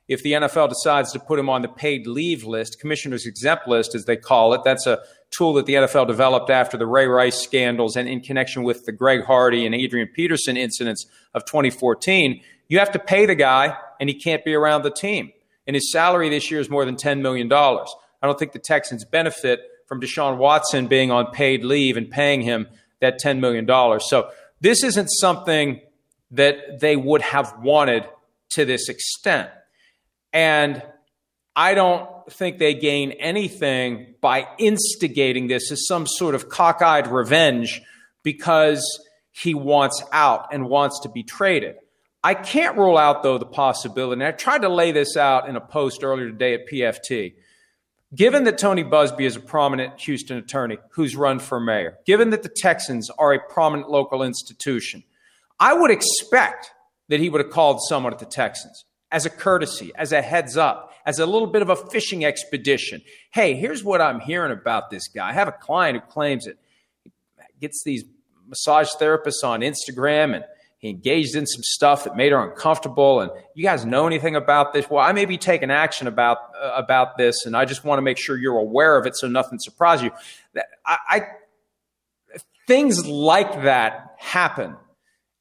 if 0.06 0.23
the 0.23 0.32
NFL 0.32 0.68
decides 0.68 1.11
to 1.12 1.18
put 1.18 1.38
him 1.38 1.49
on 1.49 1.62
the 1.62 1.68
paid 1.68 2.06
leave 2.06 2.44
list, 2.44 2.78
commissioner's 2.80 3.26
exempt 3.26 3.66
list, 3.66 3.96
as 3.96 4.04
they 4.04 4.16
call 4.16 4.54
it, 4.54 4.61
that's 4.64 4.87
a 4.87 5.00
tool 5.30 5.54
that 5.54 5.66
the 5.66 5.75
NFL 5.75 6.06
developed 6.06 6.50
after 6.50 6.76
the 6.76 6.87
Ray 6.87 7.06
Rice 7.06 7.42
scandals 7.42 7.96
and 7.96 8.08
in 8.08 8.20
connection 8.20 8.62
with 8.62 8.85
the 8.85 8.92
Greg 8.92 9.25
Hardy 9.25 9.66
and 9.66 9.75
Adrian 9.75 10.08
Peterson 10.14 10.56
incidents 10.56 11.06
of 11.35 11.44
2014. 11.44 12.40
You 12.68 12.78
have 12.78 12.92
to 12.92 13.00
pay 13.00 13.26
the 13.26 13.35
guy, 13.35 13.76
and 13.99 14.08
he 14.08 14.14
can't 14.14 14.44
be 14.44 14.54
around 14.54 14.82
the 14.82 14.90
team. 14.92 15.32
And 15.66 15.75
his 15.75 15.90
salary 15.90 16.28
this 16.28 16.49
year 16.49 16.61
is 16.61 16.70
more 16.70 16.85
than 16.85 16.94
$10 16.94 17.20
million. 17.20 17.52
I 17.52 17.85
don't 18.23 18.38
think 18.38 18.52
the 18.52 18.61
Texans 18.61 19.04
benefit 19.04 19.61
from 19.87 20.00
Deshaun 20.00 20.37
Watson 20.37 20.87
being 20.87 21.11
on 21.11 21.31
paid 21.31 21.64
leave 21.64 21.97
and 21.97 22.11
paying 22.11 22.43
him 22.43 22.66
that 23.00 23.21
$10 23.21 23.38
million. 23.38 23.66
So 24.00 24.31
this 24.61 24.83
isn't 24.83 25.09
something 25.09 25.81
that 26.33 26.81
they 26.81 26.97
would 26.97 27.23
have 27.23 27.55
wanted 27.61 28.07
to 28.50 28.64
this 28.64 28.88
extent. 28.88 29.50
And 30.33 30.83
I 31.55 31.75
don't 31.75 32.09
think 32.31 32.59
they 32.59 32.75
gain 32.75 33.12
anything 33.12 34.14
by 34.21 34.49
instigating 34.59 35.47
this 35.47 35.71
as 35.71 35.87
some 35.87 36.07
sort 36.07 36.35
of 36.35 36.49
cockeyed 36.49 37.07
revenge 37.07 37.81
because 38.23 38.83
he 39.33 39.55
wants 39.55 40.02
out 40.12 40.52
and 40.52 40.69
wants 40.69 41.00
to 41.00 41.09
be 41.09 41.23
traded. 41.23 41.76
I 42.25 42.35
can't 42.35 42.76
rule 42.76 42.99
out, 42.99 43.23
though, 43.23 43.38
the 43.38 43.47
possibility, 43.47 44.21
and 44.21 44.28
I 44.28 44.33
tried 44.33 44.62
to 44.62 44.69
lay 44.69 44.90
this 44.90 45.16
out 45.16 45.49
in 45.49 45.55
a 45.55 45.61
post 45.61 46.02
earlier 46.02 46.28
today 46.28 46.55
at 46.55 46.69
PFT. 46.69 47.35
Given 48.15 48.45
that 48.45 48.59
Tony 48.59 48.85
Buzbee 48.85 49.27
is 49.27 49.37
a 49.37 49.41
prominent 49.41 50.01
Houston 50.01 50.37
attorney 50.37 50.79
who's 50.91 51.17
run 51.17 51.41
for 51.41 51.59
mayor, 51.59 51.99
given 52.07 52.31
that 52.31 52.43
the 52.43 52.49
Texans 52.49 53.11
are 53.11 53.33
a 53.33 53.41
prominent 53.41 53.91
local 53.91 54.23
institution, 54.23 55.03
I 55.59 55.75
would 55.75 55.91
expect 55.91 56.71
that 57.09 57.19
he 57.19 57.29
would 57.29 57.41
have 57.41 57.51
called 57.51 57.81
someone 57.89 58.13
at 58.13 58.21
the 58.21 58.27
Texans 58.27 58.85
as 59.11 59.27
a 59.27 59.31
courtesy, 59.31 59.93
as 59.97 60.13
a 60.13 60.23
heads 60.23 60.57
up, 60.57 60.93
as 61.05 61.19
a 61.19 61.27
little 61.27 61.49
bit 61.49 61.63
of 61.63 61.69
a 61.69 61.77
fishing 61.77 62.25
expedition. 62.25 63.03
Hey, 63.33 63.55
here's 63.55 63.83
what 63.83 64.01
I'm 64.01 64.21
hearing 64.21 64.53
about 64.53 64.91
this 64.91 65.09
guy. 65.09 65.29
I 65.29 65.33
have 65.33 65.49
a 65.49 65.53
client 65.53 66.01
who 66.01 66.11
claims 66.11 66.47
it. 66.47 66.59
He 67.05 67.11
gets 67.61 67.83
these 67.85 68.05
massage 68.47 68.91
therapists 69.01 69.45
on 69.45 69.61
Instagram 69.61 70.35
and 70.35 70.45
he 70.87 70.90
engaged 70.90 71.35
in 71.35 71.47
some 71.47 71.62
stuff 71.62 72.05
that 72.05 72.16
made 72.16 72.33
her 72.33 72.38
uncomfortable. 72.38 73.21
And 73.21 73.31
you 73.55 73.64
guys 73.64 73.85
know 73.85 74.07
anything 74.07 74.37
about 74.37 74.73
this? 74.73 74.88
Well, 74.88 75.05
I 75.05 75.12
may 75.12 75.25
be 75.25 75.37
taking 75.37 75.71
action 75.71 76.07
about 76.07 76.38
uh, 76.61 76.73
about 76.75 77.16
this, 77.16 77.45
and 77.47 77.57
I 77.57 77.64
just 77.64 77.85
want 77.85 77.99
to 77.99 78.03
make 78.03 78.18
sure 78.18 78.37
you're 78.37 78.59
aware 78.59 78.96
of 78.96 79.07
it, 79.07 79.16
so 79.16 79.27
nothing 79.27 79.59
surprises 79.59 80.05
you. 80.05 80.62
I, 80.87 80.99
I 81.09 81.20
things 82.66 83.07
like 83.07 83.62
that 83.64 84.16
happen, 84.18 84.77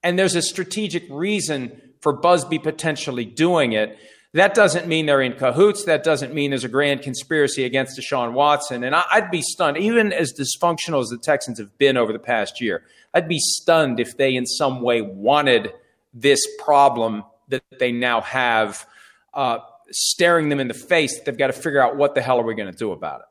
and 0.03 0.17
there's 0.17 0.35
a 0.35 0.41
strategic 0.41 1.03
reason 1.09 1.81
for 2.01 2.19
Buzbee 2.19 2.61
potentially 2.61 3.25
doing 3.25 3.73
it. 3.73 3.97
That 4.35 4.53
doesn't 4.53 4.85
mean 4.85 5.05
they're 5.05 5.21
in 5.21 5.37
cahoots. 5.37 5.85
That 5.85 6.03
doesn't 6.03 6.33
mean 6.33 6.51
there's 6.51 6.65
a 6.65 6.69
grand 6.69 7.01
conspiracy 7.01 7.63
against 7.63 7.97
Deshaun 7.97 8.33
Watson. 8.33 8.83
And 8.83 8.93
I'd 8.93 9.31
be 9.31 9.41
stunned, 9.41 9.77
even 9.77 10.11
as 10.11 10.33
dysfunctional 10.33 10.99
as 11.01 11.07
the 11.07 11.17
Texans 11.17 11.57
have 11.57 11.77
been 11.77 11.95
over 11.95 12.11
the 12.11 12.19
past 12.19 12.59
year. 12.59 12.83
I'd 13.13 13.29
be 13.29 13.39
stunned 13.39 14.01
if 14.01 14.17
they 14.17 14.35
in 14.35 14.45
some 14.45 14.81
way 14.81 15.01
wanted 15.01 15.71
this 16.13 16.41
problem 16.59 17.23
that 17.47 17.63
they 17.79 17.93
now 17.93 18.19
have 18.19 18.85
uh, 19.33 19.59
staring 19.89 20.49
them 20.49 20.59
in 20.59 20.67
the 20.67 20.73
face. 20.73 21.17
They've 21.21 21.37
got 21.37 21.47
to 21.47 21.53
figure 21.53 21.81
out 21.81 21.95
what 21.95 22.13
the 22.13 22.21
hell 22.21 22.37
are 22.37 22.43
we 22.43 22.55
going 22.55 22.69
to 22.69 22.77
do 22.77 22.91
about 22.91 23.21
it. 23.21 23.27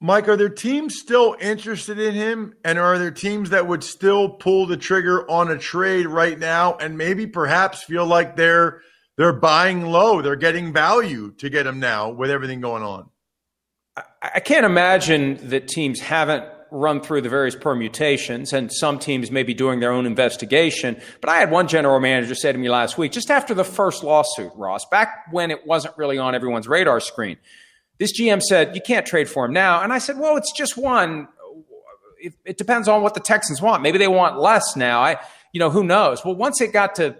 Mike, 0.00 0.28
are 0.28 0.36
there 0.36 0.48
teams 0.48 0.96
still 0.98 1.36
interested 1.40 2.00
in 2.00 2.14
him? 2.14 2.54
And 2.64 2.76
are 2.76 2.98
there 2.98 3.12
teams 3.12 3.50
that 3.50 3.68
would 3.68 3.84
still 3.84 4.30
pull 4.30 4.66
the 4.66 4.76
trigger 4.76 5.30
on 5.30 5.48
a 5.48 5.58
trade 5.58 6.08
right 6.08 6.36
now 6.36 6.74
and 6.74 6.98
maybe 6.98 7.28
perhaps 7.28 7.84
feel 7.84 8.04
like 8.04 8.34
they're 8.34 8.80
they're 9.16 9.32
buying 9.32 9.86
low, 9.86 10.22
they're 10.22 10.36
getting 10.36 10.72
value 10.72 11.32
to 11.38 11.48
get 11.50 11.66
him 11.66 11.80
now 11.80 12.10
with 12.10 12.30
everything 12.30 12.60
going 12.60 12.82
on? 12.82 13.10
I 14.20 14.40
can't 14.40 14.66
imagine 14.66 15.50
that 15.50 15.68
teams 15.68 16.00
haven't 16.00 16.44
run 16.74 17.00
through 17.00 17.20
the 17.20 17.28
various 17.28 17.54
permutations, 17.54 18.52
and 18.52 18.72
some 18.72 18.98
teams 18.98 19.30
may 19.30 19.44
be 19.44 19.54
doing 19.54 19.78
their 19.78 19.92
own 19.92 20.06
investigation. 20.06 21.00
But 21.20 21.30
I 21.30 21.38
had 21.38 21.52
one 21.52 21.68
general 21.68 22.00
manager 22.00 22.34
say 22.34 22.50
to 22.50 22.58
me 22.58 22.68
last 22.68 22.98
week, 22.98 23.12
just 23.12 23.30
after 23.30 23.54
the 23.54 23.62
first 23.62 24.02
lawsuit, 24.02 24.50
Ross, 24.56 24.84
back 24.86 25.26
when 25.30 25.52
it 25.52 25.64
wasn't 25.66 25.96
really 25.96 26.18
on 26.18 26.34
everyone's 26.34 26.66
radar 26.66 26.98
screen, 26.98 27.36
this 27.98 28.18
GM 28.18 28.42
said, 28.42 28.74
You 28.74 28.82
can't 28.82 29.06
trade 29.06 29.28
for 29.28 29.44
him 29.44 29.52
now. 29.52 29.82
And 29.82 29.92
I 29.92 29.98
said, 29.98 30.18
Well, 30.18 30.36
it's 30.36 30.52
just 30.52 30.76
one. 30.76 31.28
It, 32.20 32.34
it 32.44 32.58
depends 32.58 32.88
on 32.88 33.02
what 33.02 33.14
the 33.14 33.20
Texans 33.20 33.62
want. 33.62 33.82
Maybe 33.82 33.98
they 33.98 34.08
want 34.08 34.40
less 34.40 34.74
now. 34.74 35.00
I, 35.00 35.20
you 35.52 35.60
know, 35.60 35.70
who 35.70 35.84
knows? 35.84 36.24
Well, 36.24 36.34
once 36.34 36.60
it 36.60 36.72
got 36.72 36.96
to 36.96 37.16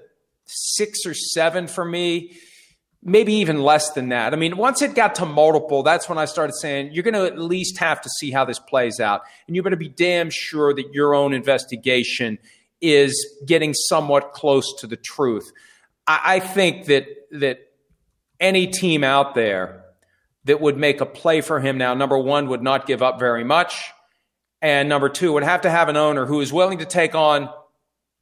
six 0.47 1.01
or 1.07 1.15
seven 1.15 1.67
for 1.67 1.85
me, 1.85 2.37
maybe 3.03 3.35
even 3.35 3.63
less 3.63 3.91
than 3.91 4.09
that. 4.09 4.33
I 4.33 4.37
mean, 4.37 4.57
once 4.57 4.81
it 4.81 4.95
got 4.95 5.15
to 5.17 5.27
multiple, 5.27 5.83
that's 5.83 6.09
when 6.09 6.19
I 6.19 6.25
started 6.25 6.55
saying, 6.55 6.93
you're 6.93 7.03
going 7.03 7.15
to 7.15 7.27
at 7.27 7.39
least 7.39 7.79
have 7.79 8.01
to 8.01 8.09
see 8.19 8.31
how 8.31 8.45
this 8.45 8.59
plays 8.59 8.99
out. 8.99 9.23
And 9.47 9.55
you 9.55 9.63
better 9.63 9.77
be 9.77 9.89
damn 9.89 10.31
sure 10.31 10.75
that 10.75 10.93
your 10.93 11.15
own 11.15 11.35
investigation 11.35 12.39
is 12.81 13.39
getting 13.47 13.75
somewhat 13.75 14.33
close 14.33 14.75
to 14.81 14.87
the 14.87 14.97
truth. 14.97 15.51
I, 16.07 16.21
I 16.25 16.41
think 16.41 16.87
that, 16.87 17.07
that 17.33 17.59
any 18.41 18.67
team 18.67 19.05
out 19.05 19.35
there 19.35 19.85
that 20.45 20.61
would 20.61 20.77
make 20.77 21.01
a 21.01 21.07
play 21.07 21.41
for 21.41 21.61
him 21.61 21.79
now, 21.79 21.95
number 21.95 22.19
one, 22.19 22.49
would 22.49 22.63
not 22.63 22.87
give 22.87 23.03
up 23.03 23.19
very 23.19 23.45
much. 23.45 23.91
And 24.61 24.89
number 24.89 25.11
two, 25.11 25.33
would 25.35 25.43
have 25.43 25.63
to 25.63 25.71
have 25.71 25.89
an 25.91 25.97
owner 25.97 26.25
who 26.25 26.41
is 26.41 26.53
willing 26.53 26.79
to 26.79 26.87
take 26.87 27.15
on 27.15 27.51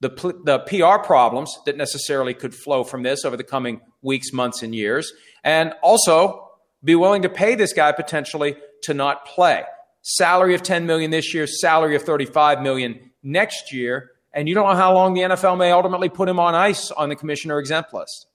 the, 0.02 0.08
the 0.44 0.58
PR 0.58 1.04
problems 1.06 1.56
that 1.64 1.76
necessarily 1.76 2.34
could 2.34 2.52
flow 2.52 2.82
from 2.82 3.04
this 3.04 3.24
over 3.24 3.36
the 3.36 3.44
coming 3.44 3.80
weeks, 4.02 4.32
months, 4.32 4.62
and 4.62 4.74
years, 4.74 5.12
and 5.44 5.72
also 5.80 6.48
be 6.82 6.96
willing 6.96 7.22
to 7.22 7.28
pay 7.28 7.54
this 7.54 7.72
guy 7.72 7.92
potentially 7.92 8.56
to 8.82 8.94
not 8.94 9.24
play. 9.24 9.62
Salary 10.02 10.56
of 10.56 10.62
10 10.64 10.86
million 10.86 11.12
this 11.12 11.32
year, 11.32 11.46
salary 11.46 11.94
of 11.94 12.02
35 12.02 12.62
million 12.62 13.12
next 13.22 13.72
year, 13.72 14.10
and 14.34 14.48
you 14.48 14.56
don't 14.56 14.68
know 14.68 14.74
how 14.74 14.92
long 14.92 15.14
the 15.14 15.20
NFL 15.20 15.56
may 15.56 15.70
ultimately 15.70 16.08
put 16.08 16.28
him 16.28 16.40
on 16.40 16.56
ice 16.56 16.90
on 16.90 17.08
the 17.08 17.14
commissioner 17.14 17.60
exempt 17.60 17.94
list. 17.94 18.26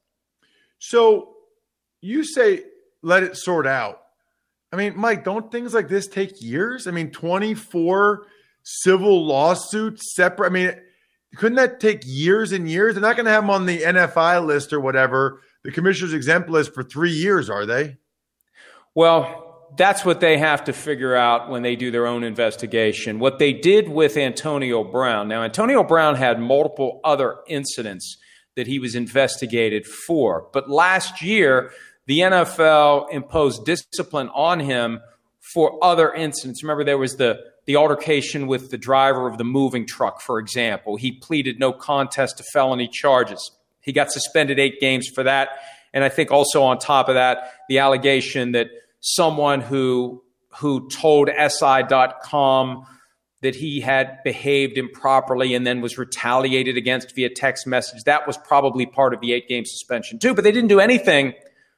So 0.79 1.33
you 1.99 2.23
say 2.23 2.63
let 3.01 3.23
it 3.23 3.35
sort 3.35 3.67
out. 3.67 4.03
I 4.71 4.77
mean, 4.77 4.93
Mike, 4.95 5.25
don't 5.25 5.51
things 5.51 5.73
like 5.73 5.89
this 5.89 6.07
take 6.07 6.41
years? 6.41 6.87
I 6.87 6.91
mean, 6.91 7.11
24 7.11 8.25
civil 8.63 9.25
lawsuits 9.25 10.15
separate. 10.15 10.47
I 10.47 10.49
mean, 10.49 10.73
couldn't 11.37 11.55
that 11.55 11.79
take 11.79 12.01
years 12.05 12.51
and 12.51 12.69
years? 12.69 12.95
They're 12.95 13.01
not 13.01 13.15
going 13.15 13.25
to 13.25 13.31
have 13.31 13.43
them 13.43 13.49
on 13.49 13.65
the 13.65 13.79
NFI 13.79 14.45
list 14.45 14.73
or 14.73 14.79
whatever, 14.79 15.41
the 15.63 15.71
commissioner's 15.71 16.13
exempt 16.13 16.49
list 16.49 16.73
for 16.73 16.83
three 16.83 17.11
years, 17.11 17.49
are 17.49 17.65
they? 17.65 17.97
Well, 18.95 19.69
that's 19.77 20.05
what 20.05 20.19
they 20.19 20.37
have 20.37 20.63
to 20.65 20.73
figure 20.73 21.15
out 21.15 21.49
when 21.49 21.61
they 21.61 21.75
do 21.75 21.91
their 21.91 22.07
own 22.07 22.23
investigation. 22.23 23.19
What 23.19 23.37
they 23.37 23.53
did 23.53 23.89
with 23.89 24.17
Antonio 24.17 24.83
Brown. 24.83 25.27
Now, 25.27 25.43
Antonio 25.43 25.83
Brown 25.83 26.15
had 26.15 26.39
multiple 26.39 26.99
other 27.03 27.37
incidents 27.47 28.17
that 28.55 28.67
he 28.67 28.79
was 28.79 28.95
investigated 28.95 29.85
for. 29.85 30.47
But 30.51 30.69
last 30.69 31.21
year, 31.21 31.71
the 32.07 32.19
NFL 32.19 33.11
imposed 33.11 33.65
discipline 33.65 34.29
on 34.29 34.61
him 34.61 35.01
for 35.53 35.77
other 35.83 36.13
incidents. 36.13 36.63
Remember, 36.63 36.83
there 36.83 36.97
was 36.97 37.17
the 37.17 37.39
the 37.67 37.75
altercation 37.75 38.47
with 38.47 38.71
the 38.71 38.77
driver 38.77 39.27
of 39.27 39.37
the 39.37 39.43
moving 39.43 39.85
truck, 39.85 40.21
for 40.21 40.39
example. 40.39 40.95
He 40.95 41.11
pleaded 41.11 41.59
no 41.59 41.73
contest 41.73 42.37
to 42.37 42.43
felony 42.53 42.87
charges. 42.87 43.51
He 43.81 43.91
got 43.91 44.11
suspended 44.11 44.57
eight 44.57 44.79
games 44.79 45.07
for 45.13 45.23
that. 45.23 45.49
And 45.93 46.03
I 46.03 46.09
think 46.09 46.31
also 46.31 46.63
on 46.63 46.79
top 46.79 47.09
of 47.09 47.15
that, 47.15 47.53
the 47.69 47.79
allegation 47.79 48.53
that 48.53 48.69
someone 49.01 49.61
who 49.61 50.23
who 50.59 50.89
told 50.89 51.29
SI.com 51.29 52.85
that 53.41 53.55
he 53.55 53.81
had 53.81 54.17
behaved 54.23 54.77
improperly 54.77 55.53
and 55.53 55.67
then 55.67 55.81
was 55.81 55.97
retaliated 55.97 56.77
against 56.77 57.13
via 57.13 57.29
text 57.29 57.67
message. 57.67 58.03
That 58.05 58.25
was 58.25 58.37
probably 58.37 58.87
part 58.87 59.13
of 59.13 59.19
the 59.19 59.33
eight 59.33 59.47
game 59.47 59.65
suspension, 59.65 60.17
too. 60.17 60.33
But 60.33 60.43
they 60.43 60.51
didn't 60.51 60.69
do 60.69 60.79
anything 60.79 61.33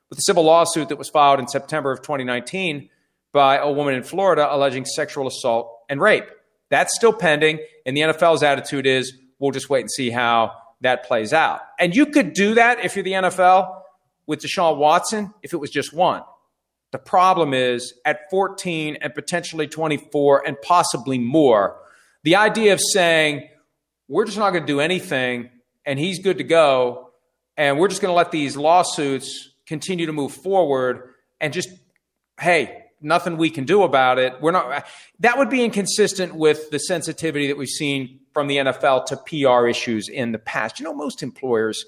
with 0.09 0.17
the 0.17 0.21
civil 0.21 0.43
lawsuit 0.43 0.87
that 0.89 0.97
was 0.97 1.09
filed 1.09 1.39
in 1.39 1.47
September 1.47 1.91
of 1.91 2.01
2019 2.01 2.89
by 3.33 3.57
a 3.57 3.69
woman 3.69 3.95
in 3.95 4.03
Florida 4.03 4.47
alleging 4.49 4.85
sexual 4.85 5.27
assault 5.27 5.78
and 5.89 5.99
rape. 5.99 6.25
That's 6.69 6.95
still 6.95 7.11
pending. 7.13 7.59
And 7.85 7.97
the 7.97 8.01
NFL's 8.01 8.43
attitude 8.43 8.85
is 8.85 9.13
we'll 9.39 9.51
just 9.51 9.69
wait 9.69 9.81
and 9.81 9.91
see 9.91 10.09
how 10.09 10.53
that 10.81 11.05
plays 11.05 11.33
out. 11.33 11.61
And 11.79 11.95
you 11.95 12.05
could 12.05 12.33
do 12.33 12.53
that 12.55 12.85
if 12.85 12.95
you're 12.95 13.03
the 13.03 13.13
NFL 13.13 13.81
with 14.27 14.39
Deshaun 14.41 14.77
Watson 14.77 15.33
if 15.43 15.53
it 15.53 15.57
was 15.57 15.71
just 15.71 15.91
one. 15.93 16.21
The 16.91 16.99
problem 16.99 17.53
is 17.53 17.93
at 18.05 18.29
14 18.29 18.97
and 19.01 19.13
potentially 19.13 19.67
24 19.67 20.47
and 20.47 20.59
possibly 20.61 21.19
more, 21.19 21.77
the 22.23 22.35
idea 22.35 22.73
of 22.73 22.79
saying, 22.93 23.47
we're 24.07 24.25
just 24.25 24.37
not 24.37 24.51
going 24.51 24.63
to 24.63 24.67
do 24.67 24.79
anything 24.79 25.49
and 25.85 25.99
he's 25.99 26.19
good 26.19 26.37
to 26.37 26.43
go, 26.43 27.11
and 27.57 27.79
we're 27.79 27.87
just 27.87 28.01
going 28.01 28.11
to 28.11 28.15
let 28.15 28.31
these 28.31 28.55
lawsuits 28.55 29.49
continue 29.65 30.05
to 30.05 30.13
move 30.13 30.33
forward 30.33 31.13
and 31.39 31.53
just, 31.53 31.69
hey, 32.39 32.83
nothing 33.01 33.37
we 33.37 33.49
can 33.49 33.65
do 33.65 33.83
about 33.83 34.19
it. 34.19 34.41
We're 34.41 34.51
not, 34.51 34.85
that 35.19 35.37
would 35.37 35.49
be 35.49 35.63
inconsistent 35.63 36.35
with 36.35 36.69
the 36.71 36.79
sensitivity 36.79 37.47
that 37.47 37.57
we've 37.57 37.67
seen 37.67 38.19
from 38.33 38.47
the 38.47 38.57
NFL 38.57 39.05
to 39.07 39.17
PR 39.17 39.67
issues 39.67 40.09
in 40.09 40.31
the 40.31 40.39
past. 40.39 40.79
You 40.79 40.85
know, 40.85 40.93
most 40.93 41.23
employers, 41.23 41.85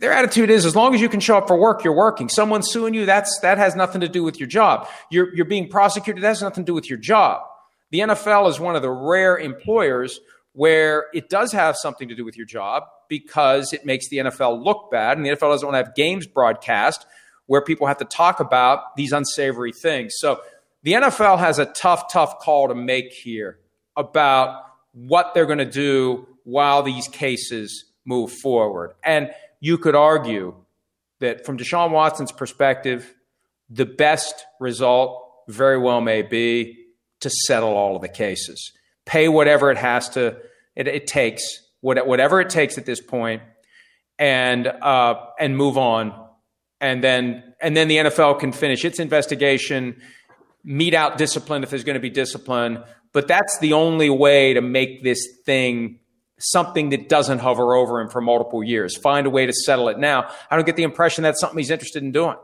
their 0.00 0.12
attitude 0.12 0.50
is 0.50 0.64
as 0.64 0.74
long 0.74 0.94
as 0.94 1.00
you 1.00 1.08
can 1.08 1.20
show 1.20 1.38
up 1.38 1.48
for 1.48 1.58
work, 1.58 1.84
you're 1.84 1.96
working. 1.96 2.28
Someone 2.28 2.62
suing 2.62 2.94
you, 2.94 3.06
that's 3.06 3.38
that 3.40 3.58
has 3.58 3.76
nothing 3.76 4.00
to 4.00 4.08
do 4.08 4.22
with 4.22 4.38
your 4.38 4.48
job. 4.48 4.88
You're 5.10 5.34
you're 5.34 5.44
being 5.44 5.68
prosecuted, 5.68 6.22
that 6.22 6.28
has 6.28 6.42
nothing 6.42 6.64
to 6.64 6.70
do 6.70 6.74
with 6.74 6.88
your 6.88 6.98
job. 6.98 7.42
The 7.90 8.00
NFL 8.00 8.48
is 8.50 8.60
one 8.60 8.76
of 8.76 8.82
the 8.82 8.90
rare 8.90 9.38
employers 9.38 10.20
where 10.52 11.06
it 11.12 11.28
does 11.28 11.52
have 11.52 11.76
something 11.76 12.08
to 12.08 12.14
do 12.14 12.24
with 12.24 12.36
your 12.36 12.46
job 12.46 12.84
because 13.08 13.72
it 13.72 13.86
makes 13.86 14.08
the 14.08 14.18
NFL 14.18 14.64
look 14.64 14.90
bad, 14.90 15.16
and 15.16 15.24
the 15.24 15.30
NFL 15.30 15.52
doesn't 15.52 15.66
want 15.66 15.74
to 15.74 15.84
have 15.84 15.94
games 15.94 16.26
broadcast 16.26 17.06
where 17.48 17.60
people 17.60 17.86
have 17.86 17.98
to 17.98 18.04
talk 18.04 18.38
about 18.38 18.94
these 18.94 19.10
unsavory 19.10 19.72
things. 19.72 20.14
So 20.18 20.40
the 20.84 20.92
NFL 20.92 21.38
has 21.40 21.58
a 21.58 21.66
tough, 21.66 22.12
tough 22.12 22.38
call 22.38 22.68
to 22.68 22.74
make 22.74 23.12
here 23.12 23.58
about 23.96 24.64
what 24.92 25.34
they're 25.34 25.46
going 25.46 25.58
to 25.58 25.64
do 25.64 26.26
while 26.44 26.82
these 26.82 27.08
cases 27.08 27.86
move 28.04 28.30
forward. 28.30 28.92
And 29.02 29.30
you 29.60 29.78
could 29.78 29.96
argue 29.96 30.54
that 31.20 31.44
from 31.44 31.58
Deshaun 31.58 31.90
Watson's 31.90 32.32
perspective, 32.32 33.14
the 33.68 33.86
best 33.86 34.46
result 34.60 35.24
very 35.48 35.78
well 35.78 36.00
may 36.00 36.22
be 36.22 36.86
to 37.20 37.30
settle 37.30 37.70
all 37.70 37.96
of 37.96 38.02
the 38.02 38.08
cases, 38.08 38.72
pay 39.04 39.28
whatever 39.28 39.70
it 39.70 39.78
has 39.78 40.10
to, 40.10 40.36
it, 40.76 40.86
it 40.86 41.06
takes, 41.06 41.44
whatever 41.80 42.40
it 42.40 42.50
takes 42.50 42.78
at 42.78 42.86
this 42.86 43.00
point, 43.00 43.42
and 44.18 44.66
uh, 44.66 45.14
and 45.38 45.56
move 45.56 45.78
on, 45.78 46.27
and 46.80 47.02
then 47.02 47.54
and 47.60 47.76
then 47.76 47.88
the 47.88 47.96
NFL 47.96 48.40
can 48.40 48.52
finish 48.52 48.84
its 48.84 48.98
investigation, 48.98 50.00
mete 50.64 50.94
out 50.94 51.18
discipline 51.18 51.62
if 51.62 51.70
there's 51.70 51.84
going 51.84 51.94
to 51.94 52.00
be 52.00 52.10
discipline. 52.10 52.82
But 53.12 53.26
that's 53.26 53.58
the 53.58 53.72
only 53.72 54.10
way 54.10 54.54
to 54.54 54.60
make 54.60 55.02
this 55.02 55.26
thing 55.44 55.98
something 56.38 56.90
that 56.90 57.08
doesn't 57.08 57.38
hover 57.38 57.74
over 57.74 58.00
him 58.00 58.08
for 58.08 58.20
multiple 58.20 58.62
years. 58.62 58.96
Find 58.96 59.26
a 59.26 59.30
way 59.30 59.46
to 59.46 59.52
settle 59.52 59.88
it 59.88 59.98
now. 59.98 60.30
I 60.50 60.56
don't 60.56 60.64
get 60.64 60.76
the 60.76 60.84
impression 60.84 61.24
that's 61.24 61.40
something 61.40 61.58
he's 61.58 61.70
interested 61.70 62.02
in 62.02 62.12
doing. 62.12 62.36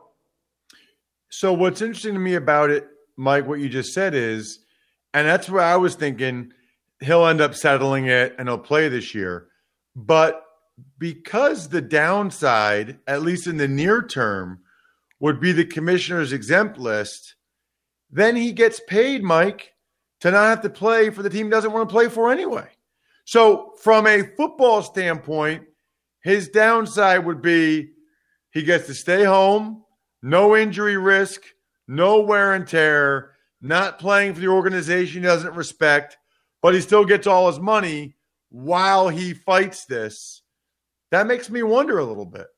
So, 1.28 1.52
what's 1.52 1.80
interesting 1.80 2.14
to 2.14 2.20
me 2.20 2.34
about 2.34 2.70
it, 2.70 2.88
Mike, 3.16 3.46
what 3.46 3.60
you 3.60 3.68
just 3.68 3.92
said 3.92 4.14
is, 4.14 4.60
and 5.12 5.26
that's 5.26 5.48
where 5.48 5.62
I 5.62 5.76
was 5.76 5.94
thinking 5.94 6.52
he'll 7.00 7.26
end 7.26 7.40
up 7.40 7.54
settling 7.54 8.06
it 8.06 8.34
and 8.38 8.48
he'll 8.48 8.58
play 8.58 8.88
this 8.88 9.14
year. 9.14 9.48
But 9.94 10.44
because 10.98 11.68
the 11.68 11.80
downside, 11.80 12.98
at 13.06 13.22
least 13.22 13.46
in 13.46 13.56
the 13.56 13.68
near 13.68 14.02
term, 14.02 14.60
would 15.20 15.40
be 15.40 15.52
the 15.52 15.64
commissioner's 15.64 16.32
exempt 16.32 16.78
list, 16.78 17.36
then 18.10 18.36
he 18.36 18.52
gets 18.52 18.80
paid, 18.88 19.22
Mike, 19.22 19.72
to 20.20 20.30
not 20.30 20.48
have 20.48 20.62
to 20.62 20.70
play 20.70 21.10
for 21.10 21.22
the 21.22 21.30
team 21.30 21.46
he 21.46 21.50
doesn't 21.50 21.72
want 21.72 21.88
to 21.88 21.92
play 21.92 22.08
for 22.08 22.30
anyway. 22.30 22.68
So, 23.24 23.72
from 23.80 24.06
a 24.06 24.22
football 24.36 24.82
standpoint, 24.82 25.64
his 26.22 26.48
downside 26.48 27.24
would 27.24 27.42
be 27.42 27.90
he 28.50 28.62
gets 28.62 28.86
to 28.86 28.94
stay 28.94 29.24
home, 29.24 29.84
no 30.22 30.56
injury 30.56 30.96
risk, 30.96 31.42
no 31.88 32.20
wear 32.20 32.54
and 32.54 32.66
tear, 32.66 33.32
not 33.60 33.98
playing 33.98 34.34
for 34.34 34.40
the 34.40 34.48
organization 34.48 35.22
he 35.22 35.26
doesn't 35.26 35.54
respect, 35.54 36.16
but 36.62 36.74
he 36.74 36.80
still 36.80 37.04
gets 37.04 37.26
all 37.26 37.46
his 37.46 37.58
money 37.58 38.14
while 38.50 39.08
he 39.08 39.34
fights 39.34 39.84
this. 39.86 40.42
That 41.14 41.28
makes 41.28 41.48
me 41.48 41.62
wonder 41.62 41.96
a 41.96 42.04
little 42.04 42.26
bit. 42.26 42.48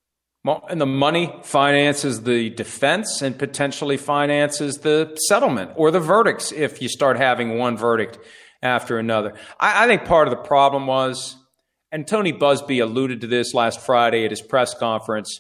Well, 0.42 0.64
and 0.70 0.80
the 0.80 0.86
money 0.86 1.30
finances 1.42 2.22
the 2.22 2.48
defense 2.48 3.20
and 3.20 3.38
potentially 3.38 3.98
finances 3.98 4.78
the 4.78 5.14
settlement 5.28 5.72
or 5.76 5.90
the 5.90 6.00
verdicts 6.00 6.52
if 6.52 6.80
you 6.80 6.88
start 6.88 7.18
having 7.18 7.58
one 7.58 7.76
verdict 7.76 8.18
after 8.62 8.98
another. 8.98 9.34
I, 9.60 9.84
I 9.84 9.86
think 9.86 10.06
part 10.06 10.26
of 10.26 10.30
the 10.30 10.42
problem 10.42 10.86
was, 10.86 11.36
and 11.92 12.08
Tony 12.08 12.32
Buzbee 12.32 12.82
alluded 12.82 13.20
to 13.20 13.26
this 13.26 13.52
last 13.52 13.78
Friday 13.78 14.24
at 14.24 14.30
his 14.30 14.40
press 14.40 14.72
conference, 14.72 15.38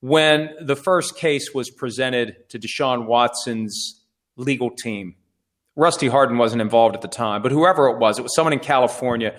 when 0.00 0.50
the 0.60 0.76
first 0.76 1.16
case 1.16 1.54
was 1.54 1.70
presented 1.70 2.36
to 2.50 2.58
Deshaun 2.58 3.06
Watson's 3.06 4.02
legal 4.36 4.68
team. 4.68 5.14
Rusty 5.76 6.08
Hardin 6.08 6.36
wasn't 6.36 6.60
involved 6.60 6.94
at 6.94 7.00
the 7.00 7.08
time, 7.08 7.40
but 7.40 7.52
whoever 7.52 7.88
it 7.88 7.98
was, 7.98 8.18
it 8.18 8.22
was 8.22 8.34
someone 8.34 8.52
in 8.52 8.58
California. 8.58 9.34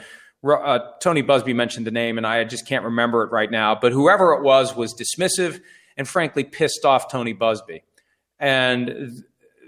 Uh, 0.45 0.79
Tony 0.99 1.23
Buzbee 1.23 1.55
mentioned 1.55 1.87
the 1.87 1.91
name, 1.91 2.17
and 2.17 2.27
I 2.27 2.43
just 2.43 2.67
can't 2.67 2.85
remember 2.85 3.23
it 3.23 3.31
right 3.31 3.49
now. 3.49 3.75
But 3.75 3.91
whoever 3.91 4.33
it 4.33 4.43
was 4.43 4.75
was 4.75 4.93
dismissive 4.93 5.59
and 5.97 6.07
frankly 6.07 6.43
pissed 6.43 6.85
off 6.85 7.11
Tony 7.11 7.33
Buzbee, 7.33 7.81
And 8.39 9.23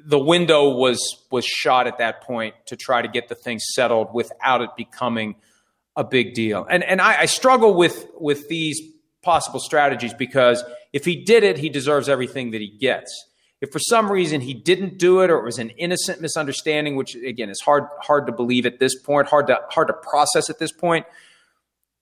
the 0.06 0.20
window 0.20 0.70
was 0.70 1.00
was 1.32 1.46
shot 1.46 1.88
at 1.88 1.98
that 1.98 2.22
point 2.22 2.56
to 2.68 2.76
try 2.76 3.02
to 3.02 3.08
get 3.08 3.28
the 3.28 3.36
thing 3.36 3.60
settled 3.60 4.14
without 4.14 4.62
it 4.62 4.70
becoming 4.78 5.36
a 5.96 6.04
big 6.04 6.34
deal. 6.34 6.66
And 6.70 6.84
and 6.84 7.02
I, 7.02 7.22
I 7.22 7.26
struggle 7.26 7.74
with 7.74 8.08
with 8.20 8.48
these 8.48 8.80
possible 9.22 9.60
strategies 9.60 10.14
because 10.14 10.64
if 10.94 11.04
he 11.04 11.24
did 11.24 11.44
it, 11.44 11.58
he 11.58 11.70
deserves 11.70 12.08
everything 12.08 12.52
that 12.52 12.62
he 12.62 12.70
gets. 12.70 13.12
If 13.60 13.72
for 13.72 13.80
some 13.80 14.12
reason 14.12 14.42
he 14.42 14.54
didn't 14.54 15.00
do 15.00 15.22
it 15.22 15.30
or 15.30 15.40
it 15.40 15.46
was 15.46 15.58
an 15.58 15.72
innocent 15.72 16.22
misunderstanding, 16.22 16.96
which 16.96 17.16
again 17.16 17.50
is 17.50 17.60
hard 17.62 17.86
hard 18.02 18.28
to 18.28 18.34
believe 18.34 18.66
at 18.66 18.80
this 18.80 19.00
point, 19.02 19.28
hard 19.28 19.48
to 19.48 19.60
hard 19.70 19.88
to 19.88 19.94
process 19.94 20.50
at 20.50 20.60
this 20.60 20.72
point, 20.72 21.06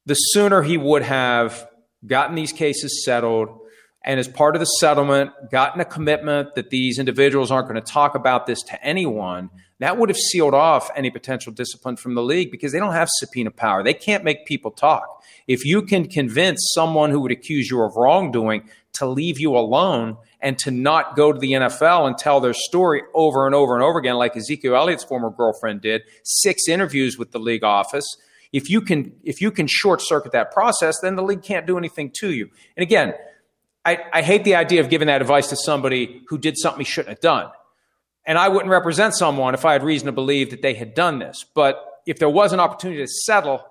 the 0.05 0.15
sooner 0.15 0.61
he 0.61 0.77
would 0.77 1.01
have 1.01 1.67
gotten 2.05 2.35
these 2.35 2.51
cases 2.51 3.03
settled 3.05 3.61
and 4.05 4.19
as 4.19 4.27
part 4.27 4.55
of 4.55 4.59
the 4.59 4.65
settlement, 4.65 5.31
gotten 5.49 5.81
a 5.81 5.85
commitment 5.85 6.53
that 6.53 6.69
these 6.69 6.99
individuals 6.99 7.49
aren't 7.49 7.67
going 7.67 7.81
to 7.81 7.91
talk 7.91 8.13
about 8.13 8.45
this 8.45 8.61
to 8.61 8.85
anyone, 8.85 9.49
that 9.79 9.97
would 9.97 10.09
have 10.09 10.17
sealed 10.17 10.53
off 10.53 10.91
any 10.95 11.09
potential 11.09 11.51
discipline 11.51 11.97
from 11.97 12.13
the 12.13 12.21
league 12.21 12.51
because 12.51 12.71
they 12.71 12.77
don't 12.77 12.93
have 12.93 13.09
subpoena 13.11 13.49
power. 13.49 13.83
They 13.83 13.95
can't 13.95 14.23
make 14.23 14.45
people 14.45 14.69
talk. 14.69 15.23
If 15.47 15.65
you 15.65 15.81
can 15.81 16.07
convince 16.07 16.71
someone 16.75 17.09
who 17.09 17.19
would 17.21 17.31
accuse 17.31 17.69
you 17.69 17.81
of 17.81 17.95
wrongdoing 17.95 18.69
to 18.93 19.07
leave 19.07 19.39
you 19.39 19.57
alone 19.57 20.17
and 20.45 20.59
to 20.59 20.69
not 20.69 21.15
go 21.15 21.33
to 21.33 21.39
the 21.39 21.53
NFL 21.53 22.05
and 22.05 22.15
tell 22.15 22.39
their 22.39 22.53
story 22.53 23.01
over 23.15 23.47
and 23.47 23.55
over 23.55 23.73
and 23.73 23.83
over 23.83 23.97
again, 23.97 24.13
like 24.13 24.37
Ezekiel 24.37 24.75
Elliott's 24.75 25.03
former 25.03 25.31
girlfriend 25.31 25.81
did, 25.81 26.03
six 26.23 26.69
interviews 26.69 27.17
with 27.17 27.31
the 27.31 27.39
league 27.39 27.63
office. 27.63 28.05
If 28.53 28.69
you 28.69 28.79
can, 28.81 29.11
if 29.23 29.41
you 29.41 29.49
can 29.49 29.65
short 29.65 30.03
circuit 30.03 30.33
that 30.33 30.51
process, 30.51 30.99
then 31.01 31.15
the 31.15 31.23
league 31.23 31.41
can't 31.41 31.65
do 31.65 31.79
anything 31.79 32.11
to 32.19 32.31
you. 32.31 32.51
And 32.77 32.83
again, 32.83 33.15
I, 33.83 33.97
I 34.13 34.21
hate 34.21 34.43
the 34.43 34.53
idea 34.53 34.81
of 34.81 34.89
giving 34.91 35.07
that 35.07 35.19
advice 35.19 35.49
to 35.49 35.55
somebody 35.55 36.21
who 36.27 36.37
did 36.37 36.59
something 36.59 36.79
he 36.79 36.85
shouldn't 36.85 37.09
have 37.09 37.21
done. 37.21 37.49
And 38.23 38.37
I 38.37 38.47
wouldn't 38.47 38.69
represent 38.69 39.15
someone 39.15 39.55
if 39.55 39.65
I 39.65 39.73
had 39.73 39.83
reason 39.83 40.05
to 40.05 40.11
believe 40.11 40.51
that 40.51 40.61
they 40.61 40.75
had 40.75 40.93
done 40.93 41.17
this. 41.17 41.43
But 41.55 41.83
if 42.05 42.19
there 42.19 42.29
was 42.29 42.53
an 42.53 42.59
opportunity 42.59 43.01
to 43.01 43.07
settle 43.07 43.63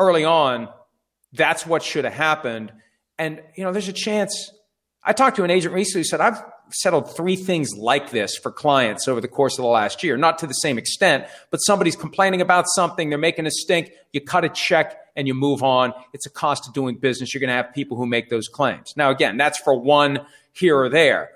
early 0.00 0.24
on, 0.24 0.68
that's 1.32 1.64
what 1.64 1.84
should 1.84 2.04
have 2.04 2.14
happened. 2.14 2.72
And, 3.20 3.40
you 3.54 3.62
know, 3.62 3.70
there's 3.70 3.86
a 3.86 3.92
chance. 3.92 4.50
I 5.04 5.12
talked 5.12 5.36
to 5.36 5.44
an 5.44 5.50
agent 5.50 5.74
recently 5.74 6.00
who 6.00 6.04
said, 6.04 6.20
I've 6.20 6.42
settled 6.70 7.14
three 7.14 7.36
things 7.36 7.70
like 7.76 8.10
this 8.10 8.36
for 8.36 8.52
clients 8.52 9.08
over 9.08 9.20
the 9.20 9.28
course 9.28 9.58
of 9.58 9.62
the 9.62 9.68
last 9.68 10.02
year. 10.02 10.16
Not 10.16 10.38
to 10.38 10.46
the 10.46 10.54
same 10.54 10.78
extent, 10.78 11.26
but 11.50 11.58
somebody's 11.58 11.96
complaining 11.96 12.40
about 12.40 12.66
something, 12.68 13.08
they're 13.10 13.18
making 13.18 13.46
a 13.46 13.50
stink, 13.50 13.92
you 14.12 14.20
cut 14.20 14.44
a 14.44 14.48
check 14.48 14.96
and 15.16 15.26
you 15.26 15.34
move 15.34 15.62
on. 15.62 15.92
It's 16.12 16.26
a 16.26 16.30
cost 16.30 16.68
of 16.68 16.74
doing 16.74 16.96
business. 16.96 17.34
You're 17.34 17.40
going 17.40 17.48
to 17.48 17.54
have 17.54 17.74
people 17.74 17.96
who 17.96 18.06
make 18.06 18.30
those 18.30 18.48
claims. 18.48 18.94
Now, 18.96 19.10
again, 19.10 19.36
that's 19.36 19.58
for 19.58 19.78
one 19.78 20.24
here 20.52 20.78
or 20.78 20.88
there. 20.88 21.30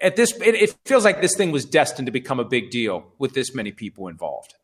At 0.00 0.16
this, 0.16 0.32
it, 0.40 0.54
it 0.54 0.76
feels 0.84 1.04
like 1.04 1.20
this 1.20 1.36
thing 1.36 1.52
was 1.52 1.64
destined 1.64 2.06
to 2.06 2.12
become 2.12 2.40
a 2.40 2.44
big 2.44 2.70
deal 2.70 3.04
with 3.18 3.34
this 3.34 3.54
many 3.54 3.72
people 3.72 4.08
involved. 4.08 4.54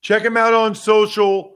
Check 0.00 0.22
him 0.22 0.36
out 0.36 0.54
on 0.54 0.74
social 0.74 1.54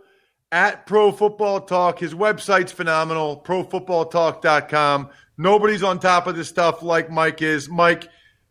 at 0.51 0.87
Pro 0.87 1.13
Football 1.13 1.61
Talk. 1.61 1.99
His 2.01 2.15
website's 2.15 2.73
phenomenal, 2.73 3.41
profootballtalk.com. 3.45 5.11
Nobody's 5.41 5.83
on 5.83 5.99
top 5.99 6.27
of 6.27 6.37
this 6.37 6.51
stuff 6.51 6.83
like 6.83 7.11
Mike 7.11 7.41
is. 7.41 7.67
Mike, 7.67 8.09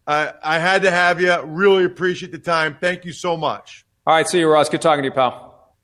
uh, 0.07 0.31
I 0.43 0.57
had 0.57 0.81
to 0.81 0.89
have 0.89 1.21
you. 1.21 1.39
Really 1.43 1.85
appreciate 1.85 2.31
the 2.31 2.39
time. 2.39 2.77
Thank 2.81 3.05
you 3.05 3.13
so 3.13 3.37
much. 3.37 3.85
All 4.07 4.15
right, 4.15 4.27
see 4.27 4.39
you, 4.39 4.49
Ross. 4.49 4.69
Good 4.69 4.81
talking 4.81 5.03
to 5.03 5.09
you, 5.09 5.13
pal. 5.13 5.75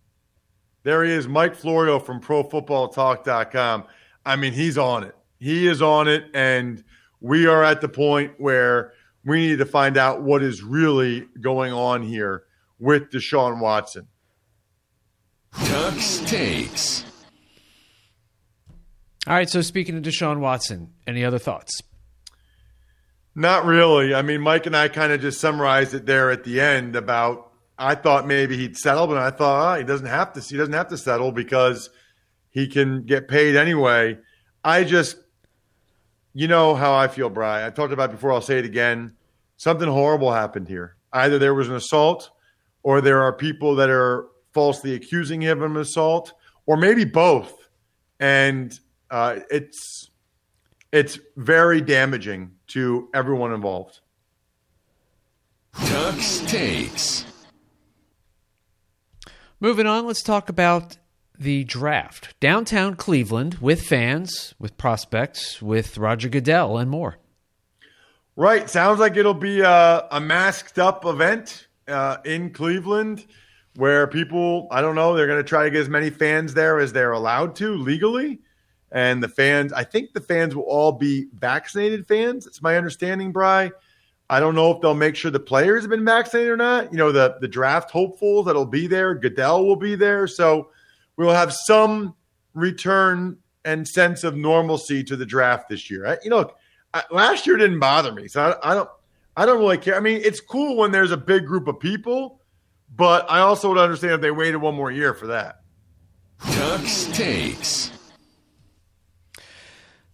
There 0.82 1.04
he 1.04 1.12
is, 1.12 1.28
Mike 1.28 1.54
Florio 1.54 2.00
from 2.00 2.22
ProFootballTalk.com. 2.22 3.84
I 4.26 4.36
mean, 4.36 4.54
he's 4.54 4.80
on 4.80 5.04
it. 5.04 5.15
He 5.38 5.68
is 5.68 5.80
on 5.80 6.08
it, 6.08 6.26
and 6.34 6.84
we 7.22 7.46
are 7.46 7.63
at 7.63 7.82
the 7.82 7.89
point 7.89 8.34
where 8.39 8.94
we 9.24 9.46
need 9.46 9.60
to 9.60 9.65
find 9.65 9.98
out 9.98 10.24
what 10.24 10.41
is 10.41 10.63
really 10.63 11.28
going 11.39 11.72
on 11.72 12.02
here 12.02 12.46
with 12.80 13.12
Deshaun 13.12 13.60
Watson. 13.60 14.08
Tux 15.54 16.26
takes. 16.28 17.06
All 19.28 19.34
right. 19.34 19.50
So 19.50 19.62
speaking 19.62 19.98
of 19.98 20.04
Deshaun 20.04 20.40
Watson, 20.40 20.94
any 21.08 21.26
other 21.26 21.40
thoughts? 21.40 21.82
Not 23.34 23.66
really. 23.66 24.14
I 24.14 24.22
mean, 24.22 24.42
Mike 24.42 24.66
and 24.66 24.78
I 24.78 24.88
kind 24.88 25.12
of 25.12 25.20
just 25.20 25.42
summarized 25.42 25.94
it 25.94 26.06
there 26.06 26.32
at 26.32 26.44
the 26.44 26.62
end 26.62 26.96
about 26.96 27.52
I 27.78 27.96
thought 27.96 28.26
maybe 28.26 28.56
he'd 28.56 28.78
settle, 28.78 29.08
but 29.08 29.18
I 29.18 29.32
thought 29.32 29.76
oh, 29.76 29.78
he 29.78 29.84
doesn't 29.84 30.08
have 30.08 30.34
to. 30.34 30.40
He 30.40 30.56
doesn't 30.56 30.74
have 30.74 30.88
to 30.90 30.98
settle 30.98 31.32
because 31.32 31.90
he 32.52 32.68
can 32.68 33.04
get 33.04 33.28
paid 33.28 33.58
anyway. 33.58 34.18
I 34.64 34.86
just, 34.86 35.18
you 36.34 36.48
know 36.48 36.74
how 36.74 36.94
I 36.96 37.10
feel, 37.10 37.30
Brian. 37.30 37.68
I 37.68 37.70
talked 37.70 37.92
about 37.92 38.12
before. 38.12 38.32
I'll 38.32 38.42
say 38.42 38.60
it 38.60 38.66
again. 38.66 39.14
Something 39.58 39.90
horrible 39.90 40.32
happened 40.32 40.70
here. 40.70 40.96
Either 41.12 41.38
there 41.38 41.54
was 41.54 41.68
an 41.68 41.76
assault, 41.76 42.30
or 42.84 43.02
there 43.02 43.22
are 43.24 43.34
people 43.34 43.76
that 43.76 43.90
are 43.90 44.28
falsely 44.54 44.94
accusing 44.94 45.42
him 45.42 45.62
of 45.62 45.72
an 45.72 45.78
assault, 45.78 46.34
or 46.66 46.78
maybe 46.78 47.04
both. 47.04 47.54
And 48.20 48.78
uh, 49.12 49.39
it's 49.50 50.10
it's 50.91 51.20
very 51.36 51.82
damaging 51.82 52.52
to 52.68 53.10
everyone 53.13 53.54
involved. 53.54 54.00
Tux 55.76 56.48
takes. 56.48 57.26
Moving 59.60 59.88
on, 59.88 60.06
let's 60.06 60.24
talk 60.24 60.50
about 60.50 60.98
the 61.38 61.63
draft. 61.65 62.39
Downtown 62.39 62.96
Cleveland 62.96 63.56
with 63.56 63.82
fans, 63.82 64.54
with 64.60 64.78
prospects, 64.78 65.62
with 65.62 65.98
Roger 65.98 66.30
Goodell, 66.30 66.78
and 66.78 66.89
more. 66.89 67.18
Right. 68.36 68.70
Sounds 68.70 69.00
like 69.00 69.15
it'll 69.15 69.34
be 69.34 69.62
a, 69.62 70.08
a 70.12 70.20
masked 70.20 70.78
up 70.78 71.06
event 71.06 71.68
uh, 71.88 72.18
in 72.26 72.52
Cleveland 72.52 73.26
where 73.76 74.08
people, 74.08 74.68
I 74.72 74.82
don't 74.82 74.96
know, 74.96 75.15
they're 75.15 75.28
going 75.28 75.44
to 75.44 75.48
try 75.48 75.63
to 75.63 75.72
get 75.72 75.82
as 75.82 75.89
many 75.89 76.10
fans 76.10 76.54
there 76.54 76.80
as 76.80 76.94
they're 76.94 77.12
allowed 77.12 77.56
to 77.58 77.76
legally. 77.76 78.39
And 78.91 79.21
the 79.21 79.28
fans, 79.28 79.74
I 79.74 79.84
think 79.84 80.13
the 80.13 80.21
fans 80.21 80.56
will 80.56 80.63
all 80.63 80.91
be 80.91 81.28
vaccinated 81.34 82.08
fans. 82.08 82.48
It's 82.48 82.62
my 82.62 82.78
understanding, 82.78 83.32
Bry. 83.32 83.71
I 84.30 84.39
don't 84.39 84.56
know 84.56 84.71
if 84.71 84.82
they'll 84.82 84.95
make 84.95 85.15
sure 85.15 85.30
the 85.32 85.39
players 85.39 85.84
have 85.84 85.89
been 85.89 86.06
vaccinated 86.06 86.52
or 86.52 86.58
not. 86.58 86.91
You 86.91 86.98
know, 86.98 87.12
the, 87.12 87.38
the 87.41 87.48
draft 87.48 87.91
hopefuls 87.91 88.45
that'll 88.45 88.65
be 88.65 88.88
there, 88.88 89.13
Goodell 89.13 89.65
will 89.65 89.76
be 89.76 89.95
there. 89.95 90.28
So 90.28 90.69
we'll 91.17 91.32
have 91.32 91.54
some 91.54 92.15
return 92.54 93.38
and 93.65 93.88
sense 93.88 94.24
of 94.24 94.36
normalcy 94.36 95.04
to 95.04 95.15
the 95.15 95.26
draft 95.26 95.69
this 95.69 95.89
year. 95.91 96.08
I, 96.08 96.17
you 96.24 96.30
know, 96.30 96.52
I, 96.93 97.04
last 97.12 97.45
year 97.45 97.58
didn't 97.58 97.80
bother 97.80 98.12
me, 98.12 98.28
so 98.28 98.58
I, 98.63 98.71
I 98.71 98.74
don't. 98.76 98.89
I 99.38 99.45
don't 99.45 99.60
really 99.60 99.78
care. 99.78 99.98
I 99.98 100.00
mean, 100.00 100.21
it's 100.24 100.39
cool 100.39 100.78
when 100.78 100.93
there's 100.93 101.12
a 101.12 101.17
big 101.17 101.45
group 101.45 101.67
of 101.67 101.78
people, 101.78 102.39
but 102.95 103.30
I 103.30 103.39
also 103.39 103.67
would 103.67 103.78
understand 103.78 104.13
if 104.13 104.21
they 104.21 104.32
waited 104.32 104.58
one 104.58 104.76
more 104.76 104.91
year 104.91 105.13
for 105.13 105.28
that. 105.28 105.60
Tux 106.39 107.13
takes. 107.13 107.91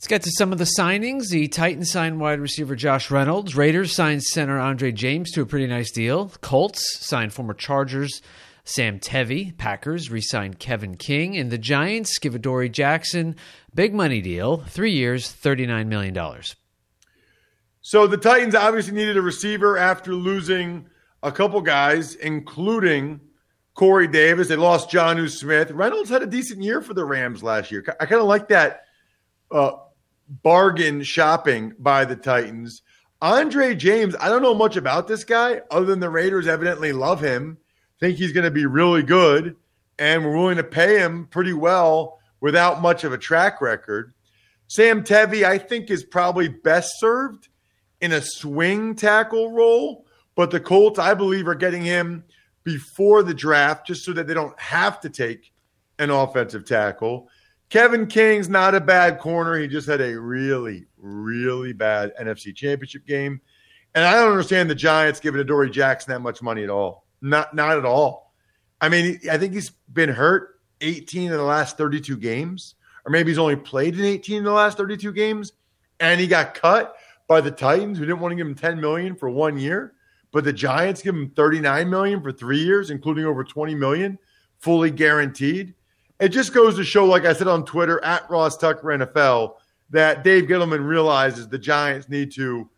Let's 0.01 0.07
get 0.07 0.23
to 0.23 0.31
some 0.31 0.51
of 0.51 0.57
the 0.57 0.67
signings. 0.79 1.29
The 1.29 1.47
Titans 1.47 1.91
signed 1.91 2.19
wide 2.19 2.39
receiver 2.39 2.75
Josh 2.75 3.11
Reynolds. 3.11 3.55
Raiders 3.55 3.93
signed 3.93 4.23
center 4.23 4.57
Andre 4.57 4.91
James 4.91 5.29
to 5.33 5.43
a 5.43 5.45
pretty 5.45 5.67
nice 5.67 5.91
deal. 5.91 6.31
Colts 6.41 7.05
signed 7.05 7.33
former 7.33 7.53
Chargers 7.53 8.23
Sam 8.63 8.99
Tevi. 8.99 9.55
Packers 9.59 10.09
re 10.09 10.19
signed 10.19 10.57
Kevin 10.57 10.97
King. 10.97 11.37
And 11.37 11.51
the 11.51 11.59
Giants 11.59 12.17
give 12.17 12.33
Adoree 12.33 12.67
Jackson 12.67 13.35
big 13.75 13.93
money 13.93 14.21
deal, 14.21 14.63
three 14.63 14.91
years, 14.91 15.31
$39 15.31 15.85
million. 15.85 16.17
So 17.81 18.07
the 18.07 18.17
Titans 18.17 18.55
obviously 18.55 18.95
needed 18.95 19.17
a 19.17 19.21
receiver 19.21 19.77
after 19.77 20.15
losing 20.15 20.87
a 21.21 21.31
couple 21.31 21.61
guys, 21.61 22.15
including 22.15 23.19
Corey 23.75 24.07
Davis. 24.07 24.47
They 24.47 24.55
lost 24.55 24.89
Jonnu 24.89 25.29
Smith. 25.29 25.69
Reynolds 25.69 26.09
had 26.09 26.23
a 26.23 26.27
decent 26.27 26.63
year 26.63 26.81
for 26.81 26.95
the 26.95 27.05
Rams 27.05 27.43
last 27.43 27.71
year. 27.71 27.85
I 27.99 28.07
kind 28.07 28.19
of 28.19 28.27
like 28.27 28.47
that 28.47 28.85
uh, 29.51 29.73
bargain 30.43 31.03
shopping 31.03 31.73
by 31.77 32.05
the 32.05 32.15
Titans. 32.15 32.81
Andre 33.21 33.75
James, 33.75 34.15
I 34.19 34.29
don't 34.29 34.41
know 34.41 34.55
much 34.55 34.77
about 34.77 35.07
this 35.07 35.23
guy 35.23 35.61
other 35.69 35.85
than 35.85 35.99
the 35.99 36.09
Raiders 36.09 36.47
evidently 36.47 36.93
love 36.93 37.21
him, 37.21 37.57
think 37.99 38.17
he's 38.17 38.31
going 38.31 38.45
to 38.45 38.51
be 38.51 38.65
really 38.65 39.03
good, 39.03 39.55
and 39.99 40.25
we're 40.25 40.35
willing 40.35 40.57
to 40.57 40.63
pay 40.63 40.97
him 40.97 41.27
pretty 41.27 41.53
well 41.53 42.19
without 42.39 42.81
much 42.81 43.03
of 43.03 43.13
a 43.13 43.17
track 43.17 43.61
record. 43.61 44.13
Sam 44.67 45.03
Tevi, 45.03 45.43
I 45.43 45.57
think, 45.57 45.91
is 45.91 46.03
probably 46.03 46.47
best 46.47 46.99
served 46.99 47.49
in 47.99 48.11
a 48.13 48.21
swing 48.21 48.95
tackle 48.95 49.51
role, 49.51 50.05
but 50.33 50.49
the 50.49 50.59
Colts, 50.59 50.97
I 50.97 51.13
believe, 51.13 51.47
are 51.47 51.55
getting 51.55 51.83
him 51.83 52.23
before 52.63 53.21
the 53.21 53.33
draft 53.33 53.85
just 53.85 54.05
so 54.05 54.13
that 54.13 54.27
they 54.27 54.33
don't 54.33 54.59
have 54.59 54.99
to 55.01 55.09
take 55.09 55.51
an 55.99 56.09
offensive 56.09 56.65
tackle. 56.65 57.27
Kevin 57.71 58.05
King's 58.05 58.49
not 58.49 58.75
a 58.75 58.81
bad 58.81 59.17
corner. 59.17 59.57
He 59.57 59.65
just 59.65 59.87
had 59.87 60.01
a 60.01 60.19
really, 60.19 60.85
really 60.97 61.71
bad 61.71 62.11
NFC 62.19 62.53
championship 62.53 63.07
game. 63.07 63.39
And 63.95 64.03
I 64.03 64.13
don't 64.13 64.29
understand 64.29 64.69
the 64.69 64.75
Giants 64.75 65.21
giving 65.21 65.39
Adoree 65.39 65.71
Jackson 65.71 66.11
that 66.11 66.19
much 66.19 66.41
money 66.41 66.63
at 66.63 66.69
all. 66.69 67.05
Not 67.21 67.55
not 67.55 67.77
at 67.77 67.85
all. 67.85 68.33
I 68.81 68.89
mean, 68.89 69.21
I 69.31 69.37
think 69.37 69.53
he's 69.53 69.69
been 69.93 70.09
hurt 70.09 70.59
18 70.81 71.31
in 71.31 71.37
the 71.37 71.43
last 71.43 71.77
32 71.77 72.17
games, 72.17 72.75
or 73.05 73.11
maybe 73.11 73.31
he's 73.31 73.37
only 73.37 73.55
played 73.55 73.97
in 73.97 74.03
18 74.03 74.39
in 74.39 74.43
the 74.43 74.51
last 74.51 74.77
32 74.77 75.13
games, 75.13 75.53
and 76.01 76.19
he 76.19 76.27
got 76.27 76.53
cut 76.53 76.95
by 77.29 77.39
the 77.39 77.51
Titans 77.51 77.97
who 77.97 78.05
didn't 78.05 78.19
want 78.19 78.33
to 78.33 78.35
give 78.35 78.47
him 78.47 78.55
10 78.55 78.81
million 78.81 79.15
for 79.15 79.29
one 79.29 79.57
year, 79.57 79.93
but 80.33 80.43
the 80.43 80.51
Giants 80.51 81.01
give 81.01 81.15
him 81.15 81.29
39 81.37 81.89
million 81.89 82.21
for 82.21 82.33
three 82.33 82.61
years, 82.61 82.89
including 82.89 83.23
over 83.23 83.45
20 83.45 83.75
million 83.75 84.19
fully 84.59 84.91
guaranteed 84.91 85.73
it 86.21 86.29
just 86.29 86.53
goes 86.53 86.75
to 86.75 86.83
show, 86.83 87.05
like 87.05 87.25
I 87.25 87.33
said 87.33 87.47
on 87.47 87.65
Twitter 87.65 88.01
at 88.03 88.29
Ross 88.29 88.55
Tucker 88.55 88.87
NFL, 88.87 89.55
that 89.89 90.23
Dave 90.23 90.43
Gettleman 90.45 90.85
realizes 90.85 91.47
the 91.47 91.57
Giants 91.57 92.07
need 92.07 92.31
to 92.35 92.69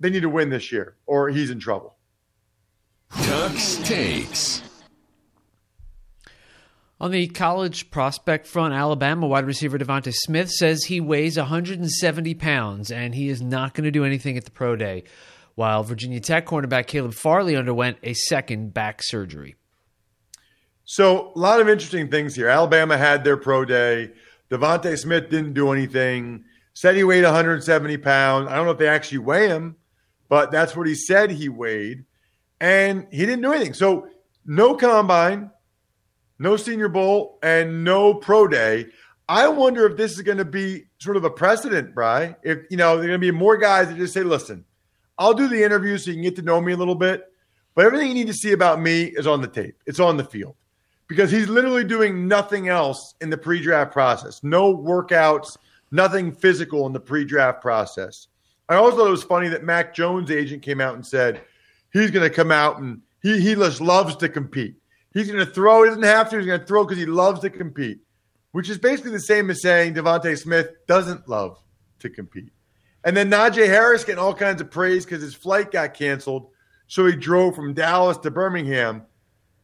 they 0.00 0.10
need 0.10 0.22
to 0.22 0.28
win 0.28 0.50
this 0.50 0.72
year, 0.72 0.96
or 1.06 1.28
he's 1.28 1.50
in 1.50 1.60
trouble. 1.60 1.96
Tux 3.12 3.82
takes. 3.84 4.60
On 7.00 7.12
the 7.12 7.28
college 7.28 7.90
prospect 7.92 8.46
front, 8.46 8.74
Alabama 8.74 9.26
wide 9.26 9.46
receiver 9.46 9.78
DeVonta 9.78 10.12
Smith 10.12 10.50
says 10.50 10.84
he 10.84 11.00
weighs 11.00 11.36
170 11.36 12.34
pounds 12.34 12.90
and 12.90 13.14
he 13.14 13.28
is 13.28 13.40
not 13.40 13.74
going 13.74 13.84
to 13.84 13.90
do 13.92 14.04
anything 14.04 14.36
at 14.36 14.44
the 14.44 14.50
pro 14.50 14.74
day, 14.74 15.04
while 15.54 15.84
Virginia 15.84 16.18
Tech 16.18 16.46
cornerback 16.46 16.88
Caleb 16.88 17.14
Farley 17.14 17.56
underwent 17.56 17.98
a 18.02 18.14
second 18.14 18.74
back 18.74 19.00
surgery. 19.02 19.54
So 20.84 21.32
a 21.34 21.38
lot 21.38 21.60
of 21.60 21.68
interesting 21.68 22.10
things 22.10 22.34
here. 22.34 22.48
Alabama 22.48 22.98
had 22.98 23.24
their 23.24 23.36
pro 23.36 23.64
day. 23.64 24.12
DeVonta 24.50 24.98
Smith 24.98 25.30
didn't 25.30 25.54
do 25.54 25.72
anything. 25.72 26.44
Said 26.74 26.96
he 26.96 27.04
weighed 27.04 27.24
170 27.24 27.96
pounds. 27.98 28.48
I 28.48 28.56
don't 28.56 28.66
know 28.66 28.72
if 28.72 28.78
they 28.78 28.88
actually 28.88 29.18
weigh 29.18 29.48
him, 29.48 29.76
but 30.28 30.50
that's 30.50 30.76
what 30.76 30.86
he 30.86 30.94
said 30.94 31.30
he 31.30 31.48
weighed. 31.48 32.04
And 32.60 33.06
he 33.10 33.18
didn't 33.18 33.42
do 33.42 33.52
anything. 33.52 33.74
So 33.74 34.08
no 34.44 34.74
combine, 34.74 35.50
no 36.38 36.56
senior 36.56 36.88
bowl, 36.88 37.38
and 37.42 37.84
no 37.84 38.14
pro 38.14 38.46
day. 38.46 38.86
I 39.26 39.48
wonder 39.48 39.86
if 39.86 39.96
this 39.96 40.12
is 40.12 40.20
going 40.20 40.38
to 40.38 40.44
be 40.44 40.84
sort 40.98 41.16
of 41.16 41.24
a 41.24 41.30
precedent, 41.30 41.94
Bry. 41.94 42.36
If 42.42 42.58
you 42.70 42.76
know, 42.76 42.96
there 42.96 43.04
are 43.04 43.08
going 43.08 43.20
to 43.20 43.26
be 43.26 43.30
more 43.30 43.56
guys 43.56 43.88
that 43.88 43.96
just 43.96 44.12
say, 44.12 44.22
listen, 44.22 44.66
I'll 45.16 45.32
do 45.32 45.48
the 45.48 45.62
interview 45.62 45.96
so 45.96 46.10
you 46.10 46.16
can 46.16 46.24
get 46.24 46.36
to 46.36 46.42
know 46.42 46.60
me 46.60 46.72
a 46.72 46.76
little 46.76 46.94
bit. 46.94 47.24
But 47.74 47.86
everything 47.86 48.08
you 48.08 48.14
need 48.14 48.26
to 48.26 48.34
see 48.34 48.52
about 48.52 48.80
me 48.80 49.04
is 49.04 49.26
on 49.26 49.40
the 49.40 49.48
tape. 49.48 49.76
It's 49.86 50.00
on 50.00 50.18
the 50.18 50.24
field 50.24 50.56
because 51.06 51.30
he's 51.30 51.48
literally 51.48 51.84
doing 51.84 52.26
nothing 52.26 52.68
else 52.68 53.14
in 53.20 53.30
the 53.30 53.36
pre-draft 53.36 53.92
process. 53.92 54.42
No 54.42 54.74
workouts, 54.74 55.56
nothing 55.90 56.32
physical 56.32 56.86
in 56.86 56.92
the 56.92 57.00
pre-draft 57.00 57.60
process. 57.60 58.28
I 58.68 58.76
also 58.76 58.96
thought 58.96 59.08
it 59.08 59.10
was 59.10 59.22
funny 59.22 59.48
that 59.48 59.64
Mac 59.64 59.94
Jones' 59.94 60.30
agent 60.30 60.62
came 60.62 60.80
out 60.80 60.94
and 60.94 61.06
said 61.06 61.42
he's 61.92 62.10
going 62.10 62.28
to 62.28 62.34
come 62.34 62.50
out 62.50 62.78
and 62.78 63.00
he 63.22 63.40
he 63.40 63.54
just 63.54 63.80
loves 63.80 64.16
to 64.16 64.28
compete. 64.28 64.76
He's 65.12 65.30
going 65.30 65.44
to 65.44 65.52
throw. 65.52 65.82
He 65.82 65.90
doesn't 65.90 66.02
have 66.02 66.30
to. 66.30 66.38
He's 66.38 66.46
going 66.46 66.60
to 66.60 66.66
throw 66.66 66.84
because 66.84 66.98
he 66.98 67.06
loves 67.06 67.40
to 67.40 67.50
compete, 67.50 68.00
which 68.52 68.70
is 68.70 68.78
basically 68.78 69.12
the 69.12 69.20
same 69.20 69.50
as 69.50 69.62
saying 69.62 69.94
DeVonta 69.94 70.36
Smith 70.36 70.70
doesn't 70.86 71.28
love 71.28 71.58
to 72.00 72.10
compete. 72.10 72.52
And 73.04 73.16
then 73.16 73.30
Najee 73.30 73.66
Harris 73.66 74.04
getting 74.04 74.18
all 74.18 74.34
kinds 74.34 74.60
of 74.62 74.70
praise 74.70 75.04
because 75.04 75.22
his 75.22 75.34
flight 75.34 75.70
got 75.70 75.94
canceled, 75.94 76.48
so 76.86 77.04
he 77.06 77.14
drove 77.14 77.54
from 77.54 77.74
Dallas 77.74 78.16
to 78.18 78.30
Birmingham 78.30 79.02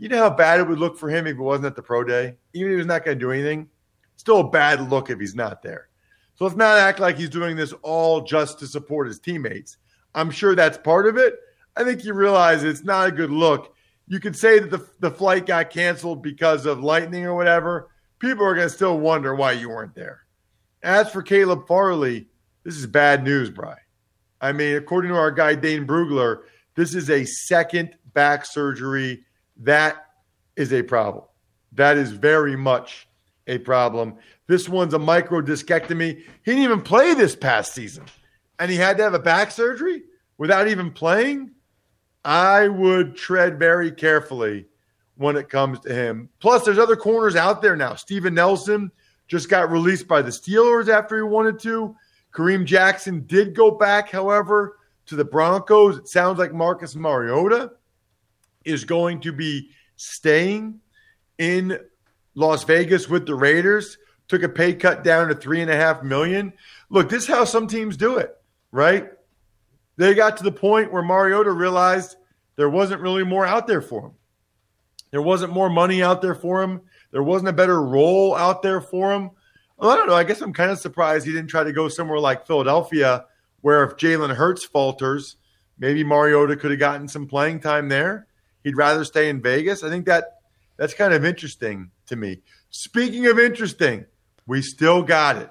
you 0.00 0.08
know 0.08 0.18
how 0.18 0.30
bad 0.30 0.60
it 0.60 0.66
would 0.66 0.78
look 0.78 0.98
for 0.98 1.10
him 1.10 1.26
if 1.26 1.36
he 1.36 1.42
wasn't 1.42 1.66
at 1.66 1.76
the 1.76 1.82
pro 1.82 2.02
day? 2.02 2.34
Even 2.54 2.72
if 2.72 2.78
he's 2.78 2.86
not 2.86 3.04
going 3.04 3.18
to 3.18 3.24
do 3.24 3.32
anything, 3.32 3.68
still 4.16 4.40
a 4.40 4.48
bad 4.48 4.90
look 4.90 5.10
if 5.10 5.20
he's 5.20 5.34
not 5.34 5.62
there. 5.62 5.88
So 6.36 6.44
let's 6.44 6.56
not 6.56 6.78
act 6.78 7.00
like 7.00 7.18
he's 7.18 7.28
doing 7.28 7.54
this 7.54 7.74
all 7.82 8.22
just 8.22 8.58
to 8.60 8.66
support 8.66 9.08
his 9.08 9.20
teammates. 9.20 9.76
I'm 10.14 10.30
sure 10.30 10.56
that's 10.56 10.78
part 10.78 11.06
of 11.06 11.18
it. 11.18 11.34
I 11.76 11.84
think 11.84 12.02
you 12.02 12.14
realize 12.14 12.64
it's 12.64 12.82
not 12.82 13.08
a 13.08 13.12
good 13.12 13.30
look. 13.30 13.74
You 14.08 14.20
could 14.20 14.34
say 14.34 14.58
that 14.58 14.70
the, 14.70 14.86
the 15.00 15.10
flight 15.10 15.44
got 15.44 15.68
canceled 15.68 16.22
because 16.22 16.64
of 16.64 16.82
lightning 16.82 17.26
or 17.26 17.34
whatever. 17.34 17.90
People 18.20 18.46
are 18.46 18.54
going 18.54 18.68
to 18.68 18.74
still 18.74 18.98
wonder 18.98 19.34
why 19.34 19.52
you 19.52 19.68
weren't 19.68 19.94
there. 19.94 20.20
As 20.82 21.10
for 21.10 21.22
Caleb 21.22 21.68
Farley, 21.68 22.26
this 22.64 22.76
is 22.76 22.86
bad 22.86 23.22
news, 23.22 23.50
Bry. 23.50 23.76
I 24.40 24.52
mean, 24.52 24.76
according 24.76 25.10
to 25.10 25.18
our 25.18 25.30
guy 25.30 25.54
Dane 25.54 25.86
Brugler, 25.86 26.40
this 26.74 26.94
is 26.94 27.10
a 27.10 27.26
second 27.26 27.94
back 28.14 28.46
surgery. 28.46 29.24
That 29.60 30.06
is 30.56 30.72
a 30.72 30.82
problem. 30.82 31.24
That 31.72 31.96
is 31.96 32.10
very 32.10 32.56
much 32.56 33.06
a 33.46 33.58
problem. 33.58 34.16
This 34.46 34.68
one's 34.68 34.94
a 34.94 34.98
micro 34.98 35.40
discectomy. 35.40 36.16
He 36.16 36.24
didn't 36.44 36.64
even 36.64 36.82
play 36.82 37.14
this 37.14 37.36
past 37.36 37.74
season, 37.74 38.04
and 38.58 38.70
he 38.70 38.76
had 38.76 38.96
to 38.96 39.02
have 39.02 39.14
a 39.14 39.18
back 39.18 39.50
surgery 39.50 40.02
without 40.38 40.68
even 40.68 40.90
playing. 40.90 41.52
I 42.24 42.68
would 42.68 43.16
tread 43.16 43.58
very 43.58 43.92
carefully 43.92 44.66
when 45.16 45.36
it 45.36 45.48
comes 45.48 45.80
to 45.80 45.94
him. 45.94 46.28
Plus, 46.40 46.64
there's 46.64 46.78
other 46.78 46.96
corners 46.96 47.36
out 47.36 47.62
there 47.62 47.76
now. 47.76 47.94
Steven 47.94 48.34
Nelson 48.34 48.90
just 49.28 49.48
got 49.48 49.70
released 49.70 50.08
by 50.08 50.22
the 50.22 50.30
Steelers 50.30 50.88
after 50.88 51.16
he 51.16 51.22
wanted 51.22 51.58
to. 51.60 51.94
Kareem 52.32 52.64
Jackson 52.64 53.24
did 53.26 53.54
go 53.54 53.70
back, 53.70 54.10
however, 54.10 54.78
to 55.06 55.16
the 55.16 55.24
Broncos. 55.24 55.98
It 55.98 56.08
sounds 56.08 56.38
like 56.38 56.52
Marcus 56.52 56.94
Mariota 56.94 57.72
is 58.64 58.84
going 58.84 59.20
to 59.20 59.32
be 59.32 59.70
staying 59.96 60.80
in 61.38 61.78
Las 62.34 62.64
Vegas 62.64 63.08
with 63.08 63.26
the 63.26 63.34
Raiders. 63.34 63.98
Took 64.28 64.42
a 64.42 64.48
pay 64.48 64.74
cut 64.74 65.02
down 65.02 65.28
to 65.28 65.34
three 65.34 65.60
and 65.60 65.70
a 65.70 65.76
half 65.76 66.02
million. 66.02 66.52
Look, 66.88 67.08
this 67.08 67.24
is 67.24 67.28
how 67.28 67.44
some 67.44 67.66
teams 67.66 67.96
do 67.96 68.18
it, 68.18 68.34
right? 68.70 69.08
They 69.96 70.14
got 70.14 70.36
to 70.38 70.44
the 70.44 70.52
point 70.52 70.92
where 70.92 71.02
Mariota 71.02 71.50
realized 71.50 72.16
there 72.56 72.70
wasn't 72.70 73.02
really 73.02 73.24
more 73.24 73.44
out 73.44 73.66
there 73.66 73.82
for 73.82 74.06
him. 74.06 74.12
There 75.10 75.22
wasn't 75.22 75.52
more 75.52 75.68
money 75.68 76.02
out 76.02 76.22
there 76.22 76.34
for 76.34 76.62
him. 76.62 76.82
There 77.10 77.22
wasn't 77.22 77.48
a 77.48 77.54
better 77.54 77.82
role 77.82 78.36
out 78.36 78.62
there 78.62 78.80
for 78.80 79.12
him. 79.12 79.30
Well, 79.76 79.90
I 79.90 79.96
don't 79.96 80.06
know. 80.06 80.14
I 80.14 80.24
guess 80.24 80.40
I'm 80.40 80.52
kind 80.52 80.70
of 80.70 80.78
surprised 80.78 81.26
he 81.26 81.32
didn't 81.32 81.50
try 81.50 81.64
to 81.64 81.72
go 81.72 81.88
somewhere 81.88 82.20
like 82.20 82.46
Philadelphia, 82.46 83.24
where 83.62 83.82
if 83.84 83.96
Jalen 83.96 84.34
Hurts 84.34 84.64
falters, 84.64 85.36
maybe 85.78 86.04
Mariota 86.04 86.56
could 86.56 86.70
have 86.70 86.80
gotten 86.80 87.08
some 87.08 87.26
playing 87.26 87.60
time 87.60 87.88
there. 87.88 88.26
He'd 88.64 88.76
rather 88.76 89.04
stay 89.04 89.28
in 89.28 89.40
Vegas. 89.40 89.82
I 89.82 89.88
think 89.88 90.06
that 90.06 90.40
that's 90.76 90.94
kind 90.94 91.12
of 91.12 91.24
interesting 91.24 91.90
to 92.06 92.16
me. 92.16 92.40
Speaking 92.70 93.26
of 93.26 93.38
interesting, 93.38 94.06
we 94.46 94.62
still 94.62 95.02
got 95.02 95.36
it. 95.36 95.50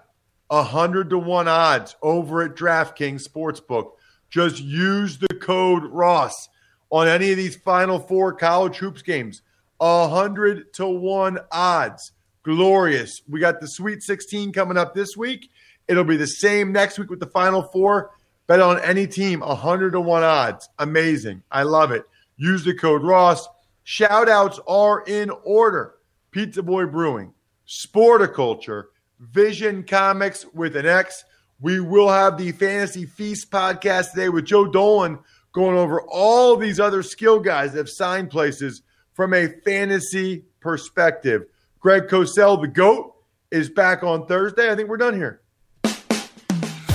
A 0.50 0.64
hundred 0.64 1.12
to 1.12 1.18
one 1.20 1.48
odds 1.48 1.96
over 2.02 2.42
at 2.42 2.56
DraftKings 2.56 3.28
Sportsbook. 3.28 3.92
Just 4.30 4.62
use 4.62 5.18
the 5.18 5.28
code 5.28 5.84
Ross 5.86 6.50
on 6.90 7.08
any 7.08 7.32
of 7.32 7.38
these 7.38 7.56
Final 7.56 8.00
Four 8.00 8.34
college 8.34 8.78
hoops 8.78 9.02
games. 9.02 9.42
A 9.80 10.08
hundred 10.08 10.74
to 10.74 10.88
one 10.88 11.40
odds. 11.52 12.12
Glorious. 12.44 13.22
We 13.30 13.40
got 13.40 13.62
the 13.62 13.68
Sweet 13.68 14.02
16 14.02 14.52
coming 14.52 14.78
up 14.78 14.96
this 14.96 15.16
week. 15.16 15.52
It'll 15.88 16.04
be 16.04 16.18
the 16.18 16.26
same 16.26 16.72
next 16.72 16.98
week 16.98 17.10
with 17.10 17.20
the 17.20 17.28
Final 17.28 17.62
Four. 17.62 18.12
Bet 18.48 18.60
on 18.60 18.80
any 18.80 19.06
team, 19.06 19.44
a 19.44 19.54
hundred 19.54 19.92
to 19.92 20.02
one 20.02 20.24
odds. 20.24 20.68
Amazing. 20.80 21.44
I 21.52 21.64
love 21.64 21.92
it. 21.92 22.04
Use 22.40 22.64
the 22.64 22.74
code 22.74 23.04
Ross. 23.04 23.48
Shout 23.84 24.30
outs 24.30 24.62
are 24.66 25.04
in 25.06 25.30
order. 25.44 25.96
Pizza 26.32 26.64
Boy 26.64 26.86
Brewing, 26.86 27.34
Sporticulture, 27.68 28.86
Vision 29.20 29.84
Comics 29.84 30.46
with 30.54 30.78
an 30.78 30.86
X. 30.86 31.26
We 31.60 31.82
will 31.82 32.08
have 32.08 32.38
the 32.38 32.54
Fantasy 32.54 33.06
Feast 33.06 33.52
podcast 33.52 34.12
today 34.12 34.30
with 34.30 34.46
Joe 34.46 34.68
Dolan 34.68 35.20
going 35.52 35.78
over 35.78 36.02
all 36.04 36.56
these 36.56 36.80
other 36.80 37.04
skill 37.04 37.42
guys 37.42 37.74
that 37.74 37.80
have 37.80 37.90
signed 37.90 38.30
places 38.30 38.84
from 39.12 39.34
a 39.34 39.50
fantasy 39.66 40.46
perspective. 40.62 41.46
Greg 41.82 42.08
Cosell, 42.08 42.62
the 42.62 42.70
GOAT, 42.70 43.16
is 43.52 43.70
back 43.70 44.02
on 44.02 44.28
Thursday. 44.28 44.72
I 44.72 44.76
think 44.76 44.88
we're 44.88 44.96
done 44.96 45.16
here. 45.16 45.42